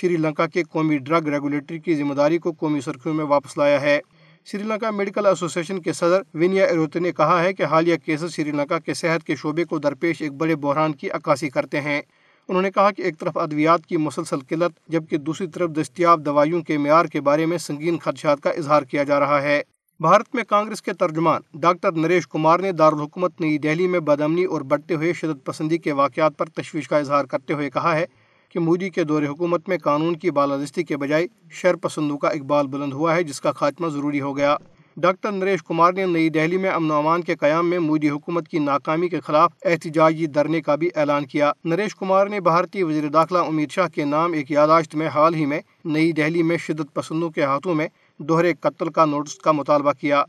شری 0.00 0.16
لنکا 0.16 0.46
کے 0.46 0.62
قومی 0.62 0.98
ڈرگ 0.98 1.28
ریگولیٹری 1.28 1.78
کی 1.78 1.94
ذمہ 1.94 2.14
داری 2.14 2.38
کو 2.38 2.52
قومی 2.52 2.80
سرخیوں 2.80 3.14
میں 3.14 3.24
واپس 3.24 3.56
لایا 3.58 3.80
ہے۔ 3.80 4.00
سری 4.44 4.62
لنکا 4.62 4.90
میڈیکل 4.90 5.26
ایسوسیشن 5.26 5.80
کے 5.80 5.92
صدر 5.92 6.22
ونیا 6.34 6.64
ایروتے 6.64 6.98
نے 6.98 7.12
کہا 7.12 7.42
ہے 7.42 7.52
کہ 7.52 7.62
حالیہ 7.62 7.96
کیسز 7.96 8.34
سری 8.34 8.50
لنکا 8.50 8.78
کے 8.78 8.94
صحت 8.94 9.24
کے 9.24 9.36
شعبے 9.36 9.64
کو 9.64 9.78
درپیش 9.78 10.22
ایک 10.22 10.32
بڑے 10.32 10.56
بحران 10.56 10.92
کی 10.92 11.10
عکاسی 11.10 11.48
کرتے 11.48 11.80
ہیں۔ 11.80 12.02
انہوں 12.48 12.62
نے 12.62 12.70
کہا 12.70 12.90
کہ 12.90 13.02
ایک 13.02 13.18
طرف 13.18 13.38
ادویات 13.38 13.86
کی 13.86 13.96
مسلسل 13.96 14.40
قلت، 14.48 14.78
جبکہ 14.88 15.16
دوسری 15.16 15.46
طرف 15.46 15.70
دستیاب 15.70 16.26
دوائیوں 16.26 16.62
کے 16.62 16.78
معیار 16.78 17.04
کے 17.04 17.20
بارے 17.20 17.46
میں 17.46 17.58
سنگین 17.58 17.98
خدشات 17.98 18.40
کا 18.40 18.50
اظہار 18.50 18.82
کیا 18.82 19.02
جا 19.02 19.20
رہا 19.20 19.42
ہے۔ 19.42 19.60
بھارت 20.00 20.34
میں 20.34 20.44
کانگریس 20.44 20.82
کے 20.82 20.92
ترجمان 20.92 21.40
ڈاکٹر 21.54 21.92
نریش 21.92 22.28
کمار 22.28 22.58
نے 22.58 22.72
دارالحکومت 22.72 23.40
نئی 23.40 23.58
دہلی 23.58 23.86
میں 23.86 24.00
بدمنی 24.00 24.44
اور 24.44 24.60
بڑھتے 24.60 24.94
ہوئے 24.94 25.12
شدت 25.12 25.44
پسندی 25.44 25.78
کے 25.78 25.92
واقعات 25.92 26.36
پر 26.38 26.46
تشویش 26.46 26.88
کا 26.88 26.98
اظہار 26.98 27.24
کرتے 27.24 27.52
ہوئے 27.52 27.70
کہا 27.70 27.96
ہے 27.96 28.04
کہ 28.48 28.60
مودی 28.60 28.90
کے 28.90 29.04
دور 29.04 29.22
حکومت 29.22 29.68
میں 29.68 29.78
قانون 29.78 30.16
کی 30.16 30.30
بالادستی 30.30 30.82
کے 30.82 30.96
بجائے 30.96 31.26
شر 31.50 31.76
پسندوں 31.76 32.18
کا 32.18 32.28
اقبال 32.28 32.66
بلند 32.66 32.92
ہوا 32.92 33.16
ہے، 33.16 33.22
جس 33.22 33.40
کا 33.40 33.52
خاتمہ 33.52 33.88
ضروری 33.88 34.20
ہو 34.20 34.36
گیا۔ 34.36 34.56
ڈاکٹر 34.96 35.32
نریش 35.32 35.62
کمار 35.62 35.92
نے 35.92 36.06
نئی 36.06 36.28
دہلی 36.28 36.56
میں 36.56 36.70
امن 36.70 36.90
و 36.90 36.94
امان 36.94 37.22
کے 37.22 37.34
قیام 37.34 37.70
میں 37.70 37.78
مودی 37.78 38.10
حکومت 38.10 38.48
کی 38.48 38.58
ناکامی 38.58 39.08
کے 39.08 39.20
خلاف 39.20 39.52
احتجاجی 39.64 40.26
دھرنے 40.26 40.60
کا 40.60 40.74
بھی 40.74 40.88
اعلان 40.96 41.26
کیا۔ 41.26 41.52
نریش 41.64 41.96
کمار 41.96 42.26
نے 42.26 42.40
بھارتی 42.40 42.82
وزیر 42.82 43.08
داخلہ 43.08 43.38
امت 43.38 43.70
شاہ 43.70 43.88
کے 43.88 44.04
نام 44.04 44.32
ایک 44.32 44.50
یاداشت 44.50 44.94
میں 44.94 45.08
حال 45.08 45.34
ہی 45.34 45.46
میں 45.46 45.60
نئی 45.84 46.12
دہلی 46.12 46.42
میں 46.42 46.56
شدت 46.56 46.94
پسندوں 46.94 47.30
کے 47.30 47.42
ہاتھوں 47.42 47.74
میں 47.74 47.88
دوہرے 48.18 48.52
قتل 48.60 48.88
کا 48.88 49.04
نوٹس 49.04 49.34
کا 49.34 49.52
مطالبہ 49.52 49.92
کیا۔ 50.00 50.24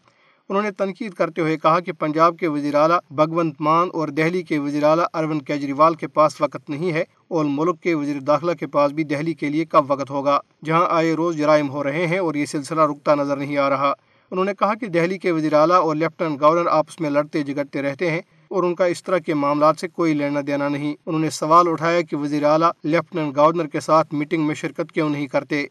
انہوں 0.50 0.64
نے 0.64 0.72
تنقید 0.72 1.14
کرتے 1.14 1.42
ہوئے 1.42 1.58
کہا 1.58 1.80
کہ 1.80 1.92
پنجاب 1.92 2.38
کے 2.40 2.48
وزیر 2.48 2.76
اعلیٰ 2.76 3.00
بھگونت 3.12 3.62
مان 3.62 3.88
اور 3.94 4.08
دہلی 4.08 4.42
کے 4.42 4.60
وزیر 4.60 4.84
اعلیٰ 4.84 5.06
اروند 5.14 5.42
کیجریوال 5.42 5.96
کے 5.96 6.08
پاس 6.08 6.42
وقت 6.42 6.70
نہیں 6.70 6.92
ہے 6.92 7.04
اور 7.28 7.46
ملک 7.46 7.82
کے 7.82 7.94
وزیر 7.94 8.20
داخلہ 8.20 8.52
کے 8.52 8.68
پاس 8.68 8.92
بھی 8.92 9.04
دہلی 9.04 9.34
کے 9.34 9.50
لیے 9.50 9.66
کب 9.66 9.92
وقت 9.92 10.10
ہوگا؟ 10.10 10.40
جہاں 10.66 10.86
آئے 10.90 11.14
روز 11.14 11.38
جرائم 11.38 11.70
ہو 11.70 11.84
رہے 11.84 12.08
ہیں 12.08 12.18
اور 12.18 12.36
یہ 12.36 12.46
سلسلہ 12.46 12.82
رکتا 12.82 13.16
نظر 13.16 13.38
نہیں 13.38 13.58
آ 13.58 13.70
رہا۔ 13.70 13.94
انہوں 14.32 14.46
نے 14.46 14.54
کہا 14.60 14.74
کہ 14.74 14.86
دہلی 14.86 15.18
کے 15.18 15.32
وزیر 15.32 15.54
اعلیٰ 15.54 15.76
اور 15.76 15.96
لیفٹنٹ 15.96 16.42
گورنر 16.42 16.68
آپس 16.68 17.02
میں 17.02 17.10
لڑتے 17.10 17.44
جگڑتے 17.44 17.82
رہتے 17.82 18.12
ہیں 18.12 18.22
اور 18.48 18.64
ان 18.64 18.76
کا 18.76 18.86
اس 18.86 19.04
طرح 19.04 19.18
کے 19.18 19.34
معاملات 19.34 19.80
سے 19.80 19.88
کوئی 19.88 20.14
لینا 20.14 20.40
دینا 20.48 20.70
نہیں۔ 20.70 20.96
انہوں 21.06 21.22
نے 21.22 21.30
سوال 21.30 21.68
اٹھایا 21.68 22.02
کہ 22.02 22.18
وزیر 22.18 22.44
اعلیٰ 22.44 22.72
لیفٹنٹ 22.84 23.38
گورنر 23.38 23.68
کے 23.68 23.80
ساتھ 23.80 24.14
میٹنگ 24.14 24.48
میں 24.48 24.56
شرکت 24.56 24.92
کیوں 24.92 25.10
نہیں 25.10 25.28
کرتے؟ 25.28 25.66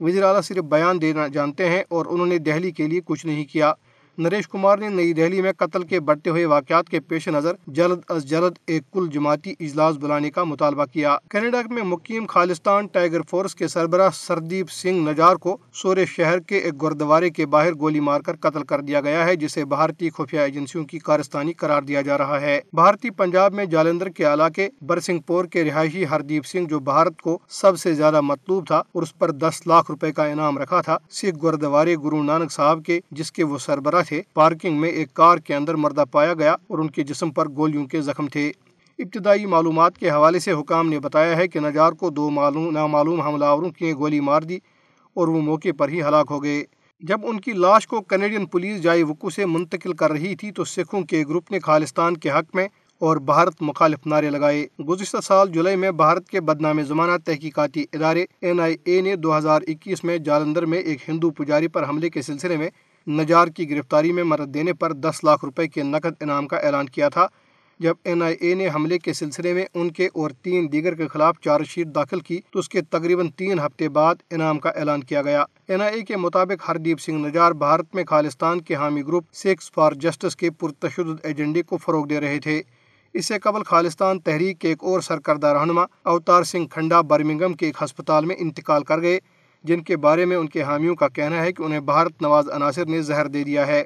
وزیر 0.00 0.22
اعلیٰ 0.22 0.42
صرف 0.42 0.64
بیان 0.64 1.00
دینا 1.00 1.26
جانتے 1.26 1.68
ہیں 1.68 1.82
اور 1.88 2.06
انہوں 2.08 2.26
نے 2.26 2.38
دہلی 2.38 2.70
کے 2.70 2.86
لیے 2.86 3.00
کچھ 3.04 3.26
نہیں 3.26 3.44
کیا۔ 3.52 3.72
نریش 4.18 4.48
کمار 4.48 4.78
نے 4.78 4.88
نئی 4.88 5.12
دہلی 5.12 5.42
میں 5.42 5.52
قتل 5.56 5.82
کے 5.82 5.98
بڑھتے 6.00 6.30
ہوئے 6.30 6.44
واقعات 6.44 6.88
کے 6.88 7.00
پیش 7.00 7.28
نظر 7.28 7.52
جلد 7.66 7.98
از 8.08 8.24
جلد 8.24 8.52
ایک 8.66 8.82
کل 8.92 9.06
جماعتی 9.08 9.52
اجلاس 9.60 9.96
بلانے 9.96 10.30
کا 10.30 10.44
مطالبہ 10.44 10.84
کیا۔ 10.84 11.16
کینیڈا 11.30 11.60
میں 11.70 11.82
مقیم 11.82 12.26
خالستان 12.26 12.86
ٹائیگر 12.86 13.20
فورس 13.30 13.54
کے 13.54 13.68
سربراہ 13.68 14.08
سردیپ 14.14 14.70
سنگھ 14.70 15.08
نجار 15.08 15.36
کو 15.36 15.56
سورے 15.72 16.06
شہر 16.06 16.38
کے 16.38 16.58
ایک 16.58 16.82
گردوارے 16.82 17.30
کے 17.30 17.46
باہر 17.46 17.74
گولی 17.74 18.00
مار 18.00 18.20
کر 18.20 18.36
قتل 18.36 18.62
کر 18.62 18.80
دیا 18.80 19.00
گیا 19.00 19.24
ہے، 19.26 19.36
جسے 19.36 19.64
بھارتی 19.64 20.10
خفیہ 20.10 20.40
ایجنسیوں 20.40 20.84
کی 20.84 20.98
کارستانی 20.98 21.52
قرار 21.52 21.82
دیا 21.82 22.00
جا 22.00 22.18
رہا 22.18 22.40
ہے۔ 22.40 22.60
بھارتی 22.72 23.10
پنجاب 23.10 23.54
میں 23.54 23.64
جالندر 23.66 24.08
کے 24.08 24.24
علاقے 24.24 24.68
برسنگ 24.82 25.18
پور 25.18 25.44
کے 25.44 25.64
رہائشی 25.64 26.06
ہردیپ 26.06 26.46
سنگھ، 26.46 26.68
جو 26.68 26.78
بھارت 26.80 27.22
کو 27.22 27.38
سب 27.48 27.78
سے 27.78 27.94
زیادہ 27.94 28.20
مطلوب 28.20 28.66
تھا 28.66 28.82
اور 28.92 29.02
اس 29.02 29.18
پر 29.18 29.30
دس 29.30 29.66
لاکھ 29.66 29.90
روپے 29.90 30.12
کا 30.12 30.24
انعام 30.24 30.58
رکھا 30.58 30.80
تھا 30.80 30.98
سکھ 31.10 31.42
گردوارے 31.42 31.96
گرو 32.04 32.22
نانک 32.22 32.52
صاحب 32.52 32.84
کے، 32.86 33.00
جس 33.10 33.32
کے 33.32 33.44
وہ 33.44 33.58
سربراہ 33.58 34.02
تھے۔ 34.08 34.22
پارکنگ 34.34 34.80
میں 34.80 34.90
ایک 34.90 35.14
کار 35.14 35.38
کے 35.38 35.54
اندر 35.54 35.74
مردہ 35.74 36.04
پایا 36.10 36.34
گیا 36.34 36.52
اور 36.52 36.78
ان 36.78 36.90
کے 36.90 37.02
جسم 37.02 37.30
پر 37.30 37.48
گولیوں 37.48 37.86
کے 37.86 38.00
زخم 38.00 38.26
تھے۔ 38.26 38.50
ابتدائی 38.98 39.46
معلومات 39.46 39.98
کے 39.98 40.10
حوالے 40.10 40.38
سے 40.38 40.52
حکام 40.52 40.88
نے 40.88 40.98
بتایا 41.00 41.36
ہے 41.36 41.48
کہ 41.48 41.60
نجار 41.60 41.92
کو 41.92 42.10
دو 42.10 42.30
معلوم 42.30 42.70
نامعلوم 42.70 43.20
حملہ 43.20 43.44
آوروں 43.44 43.70
کی 43.70 43.92
گولی 43.92 44.20
مار 44.20 44.42
دی 44.42 44.58
اور 45.16 45.28
وہ 45.28 45.40
موقع 45.40 45.68
پر 45.78 45.88
ہی 45.88 46.02
ہلاک 46.02 46.26
ہو 46.30 46.42
گئے۔ 46.42 46.64
جب 47.02 47.20
ان 47.22 47.40
کی 47.40 47.52
لاش 47.52 47.86
کو 47.86 48.00
کینیڈین 48.00 48.46
پولیس 48.46 48.82
جائے 48.82 49.02
وقوع 49.02 49.30
سے 49.30 49.46
منتقل 49.46 49.92
کر 49.92 50.12
رہی 50.12 50.34
تھی 50.36 50.50
تو 50.52 50.64
سکھوں 50.64 51.02
کے 51.02 51.22
گروپ 51.28 51.50
نے 51.50 51.58
خالستان 51.58 52.16
کے 52.16 52.30
حق 52.30 52.54
میں 52.54 52.66
اور 53.00 53.16
بھارت 53.16 53.62
مخالف 53.62 54.06
نعرے 54.06 54.30
لگائے۔ 54.30 54.66
گزشتہ 54.88 55.20
سال 55.22 55.50
جولائی 55.50 55.76
میں 55.76 55.90
بھارت 55.90 56.28
کے 56.28 56.40
بدنام 56.40 56.82
زمانہ 56.82 57.16
تحقیقاتی 57.24 57.84
ادارے 57.92 58.24
این 58.40 58.60
آئی 58.60 58.76
اے 58.84 59.00
نے 59.00 59.16
دو 59.16 59.36
ہزار 59.38 59.62
اکیس 59.68 60.04
میں 60.04 60.18
جالندر 60.18 60.66
میں 60.66 60.78
ایک 60.78 61.08
ہندو 61.08 61.30
پجاری 61.30 61.68
پر 61.68 61.88
حملے 61.88 62.10
کے 62.10 62.22
سلسلے 62.22 62.56
میں 62.56 62.70
نجار 63.08 63.48
کی 63.48 63.70
گرفتاری 63.70 64.12
میں 64.12 64.22
مدد 64.24 64.54
دینے 64.54 64.72
پر 64.72 64.92
دس 64.92 65.24
لاکھ 65.24 65.44
روپے 65.44 65.66
کے 65.68 65.82
نقد 65.82 66.22
انعام 66.22 66.46
کا 66.46 66.56
اعلان 66.56 66.86
کیا 66.86 67.08
تھا، 67.08 67.26
جب 67.80 67.94
این 68.04 68.22
آئی 68.22 68.36
اے 68.40 68.54
نے 68.54 68.68
حملے 68.74 68.98
کے 68.98 69.12
سلسلے 69.12 69.52
میں 69.54 69.64
ان 69.74 69.90
کے 69.90 70.08
اور 70.14 70.30
تین 70.42 70.66
دیگر 70.72 70.94
کے 70.94 71.08
خلاف 71.08 71.36
چارج 71.40 71.66
شیٹ 71.66 71.94
داخل 71.94 72.20
کی 72.20 72.40
تو 72.50 72.58
اس 72.58 72.68
کے 72.68 72.80
تقریباً 72.82 73.28
تین 73.28 73.58
ہفتے 73.58 73.88
بعد 73.88 74.14
انعام 74.30 74.58
کا 74.58 74.70
اعلان 74.70 75.04
کیا 75.04 75.22
گیا۔ 75.22 75.44
این 75.68 75.82
آئی 75.82 75.94
اے 75.94 76.04
کے 76.04 76.16
مطابق 76.16 76.68
ہردیپ 76.68 77.00
سنگھ 77.00 77.26
نجار 77.26 77.52
بھارت 77.52 77.94
میں 77.94 78.04
خالستان 78.04 78.60
کے 78.60 78.74
حامی 78.74 79.02
گروپ 79.02 79.24
سکس 79.34 79.70
فار 79.72 79.92
جسٹس 79.92 80.36
کے 80.36 80.50
پرتشدد 80.50 81.24
ایجنڈے 81.24 81.62
کو 81.62 81.76
فروغ 81.76 82.06
دے 82.06 82.20
رہے 82.20 82.38
تھے۔ 82.38 82.62
اس 83.14 83.26
سے 83.26 83.38
قبل 83.38 83.62
خالستان 83.62 84.20
تحریک 84.20 84.58
کے 84.58 84.68
ایک 84.68 84.84
اور 84.84 85.00
سرکردہ 85.00 85.46
رہنما 85.46 85.84
اوتار 86.02 86.42
سنگھ 86.42 86.68
کھنڈا 86.68 87.00
برمنگم 87.00 87.52
کے 87.52 87.66
ایک 87.66 87.82
ہسپتال 87.84 88.24
میں 88.24 88.36
انتقال 88.38 88.84
کر 88.84 89.02
گئے۔ 89.02 89.18
جن 89.64 89.82
کے 89.82 89.96
بارے 89.96 90.24
میں 90.24 90.36
ان 90.36 90.48
کے 90.48 90.62
حامیوں 90.62 90.94
کا 90.94 91.08
کہنا 91.08 91.42
ہے 91.42 91.52
کہ 91.52 91.62
انہیں 91.62 91.80
بھارت 91.80 92.22
نواز 92.22 92.50
عناصر 92.50 92.86
نے 92.86 93.02
زہر 93.02 93.26
دے 93.26 93.44
دیا 93.44 93.66
ہے۔ 93.66 93.84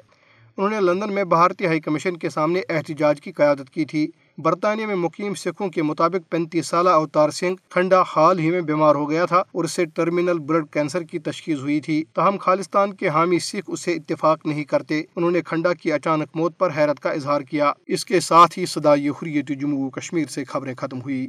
انہوں 0.57 0.69
نے 0.69 0.79
لندن 0.79 1.13
میں 1.13 1.23
بھارتی 1.23 1.65
ہائی 1.65 1.79
کمیشن 1.79 2.17
کے 2.17 2.29
سامنے 2.29 2.61
احتجاج 2.69 3.21
کی 3.21 3.31
قیادت 3.31 3.69
کی 3.69 3.85
تھی۔ 3.85 4.07
برطانیہ 4.37 4.85
میں 4.85 4.95
مقیم 4.95 5.33
سکھوں 5.33 5.69
کے 5.69 5.83
مطابق 5.83 6.31
پینتیس 6.31 6.67
سالہ 6.67 6.89
اوتار 6.89 7.29
سنگھ 7.29 7.55
کھنڈا 7.69 8.03
حال 8.15 8.39
ہی 8.39 8.51
میں 8.51 8.61
بیمار 8.61 8.95
ہو 8.95 9.09
گیا 9.09 9.25
تھا 9.25 9.37
اور 9.37 9.63
اسے 9.63 9.85
ٹرمینل 9.85 10.39
بلڈ 10.39 10.65
کینسر 10.71 11.01
کی 11.01 11.19
تشخیص 11.19 11.59
ہوئی 11.59 11.81
تھی۔ 11.81 12.03
تاہم 12.13 12.37
خالستان 12.37 12.93
کے 12.93 13.07
حامی 13.07 13.39
سکھ 13.39 13.65
اسے 13.67 13.93
اتفاق 13.93 14.45
نہیں 14.45 14.63
کرتے۔ 14.63 15.03
انہوں 15.15 15.31
نے 15.31 15.41
کھنڈا 15.41 15.73
کی 15.73 15.93
اچانک 15.93 16.29
موت 16.35 16.57
پر 16.57 16.69
حیرت 16.77 16.99
کا 16.99 17.11
اظہار 17.11 17.41
کیا۔ 17.41 17.71
اس 17.87 18.05
کے 18.05 18.19
ساتھ 18.19 18.59
ہی 18.59 18.65
صدائی 18.65 19.09
حریت 19.09 19.47
جموں 19.61 19.89
کشمیر 19.89 20.27
سے 20.27 20.43
خبریں 20.43 20.75
ختم 20.75 21.01
ہوئی 21.01 21.27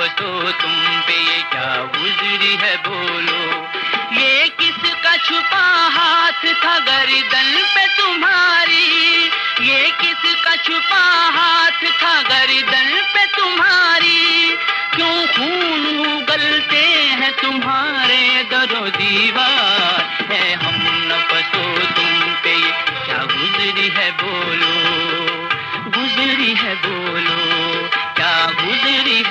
تم 0.00 1.00
پہ 1.06 1.12
یہ 1.12 1.42
کیا 1.50 1.84
گزری 1.96 2.56
ہے 2.62 2.76
بولو؟ 2.84 3.64
یہ 4.10 4.44
کس 4.56 4.94
کا 5.02 5.14
چھپا 5.24 5.88
ہاتھ 5.96 6.46
تھا 6.60 6.78
گردن 6.86 7.56
پہ 7.74 7.86
تمہاری؟ 7.96 9.28
یہ 9.60 9.86
کس 9.98 10.44
کا 10.44 10.56
چھپا 10.64 11.02
ہاتھ 11.36 11.84
تھا 11.98 12.14
گردن 12.30 12.94
پہ 13.12 13.24
تمہاری؟ 13.36 14.56
کیوں 14.92 15.26
خون 15.36 16.02
اگلتے 16.06 16.82
ہیں 17.20 17.30
تمہارے 17.40 18.42
در 18.50 18.80
و 18.80 18.88
دیوار؟ 18.88 20.30
ہے 20.30 20.54
ہم 20.54 21.06
نفسو 21.06 21.59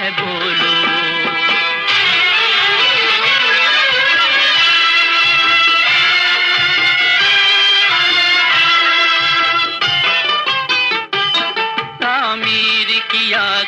ہے 0.09 0.21
بولو 0.21 0.77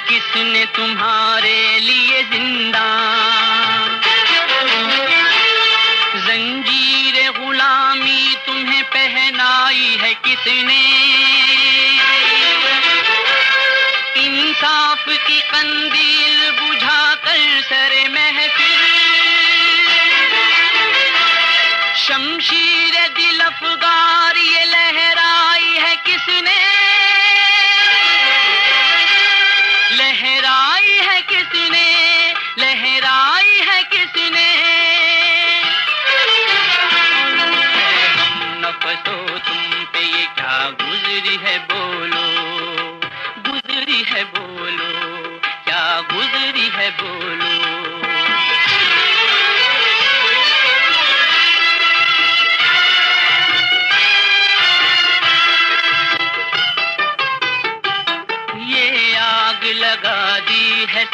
کس 0.08 0.36
نے 0.36 0.64
تمہارے 0.74 1.80
لیے 1.80 2.22
زندہ؟ 2.32 2.86
زنجیر 6.26 7.20
غلامی 7.40 8.34
تمہیں 8.46 8.82
پہنائی 8.92 9.98
ہے 10.02 10.14
کس 10.22 10.48
نے 10.48 10.81
کی 15.26 15.40
قندیل 15.48 16.52
بجھا 16.52 17.14
کر 17.22 17.38
سر 17.70 17.94
محفل۔ 18.10 18.86
شمشیر 21.96 23.08
دل 23.18 23.42
افغار 23.42 24.36
یہ 24.36 24.66
لہرائی 24.66 25.80
ہے 25.82 25.96
کس 26.04 26.28
نے؟ 26.28 26.71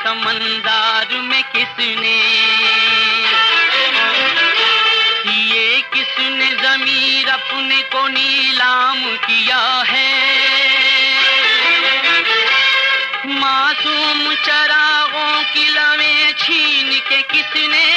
سمندار 0.03 1.11
میں 1.11 1.41
کس 1.51 1.79
نے 1.79 2.17
یہ 5.25 5.81
کس 5.91 6.19
نے 6.19 6.49
ضمیر 6.61 7.29
اپنے 7.29 7.81
کو 7.91 8.07
نیلام 8.07 9.15
کیا 9.27 9.81
ہے؟ 9.91 10.13
معصوم 13.23 14.33
چراغوں 14.45 15.41
کی 15.53 15.65
لویں 15.69 16.31
چھین 16.37 16.99
کے 17.09 17.21
کس 17.27 17.55
نے 17.55 17.96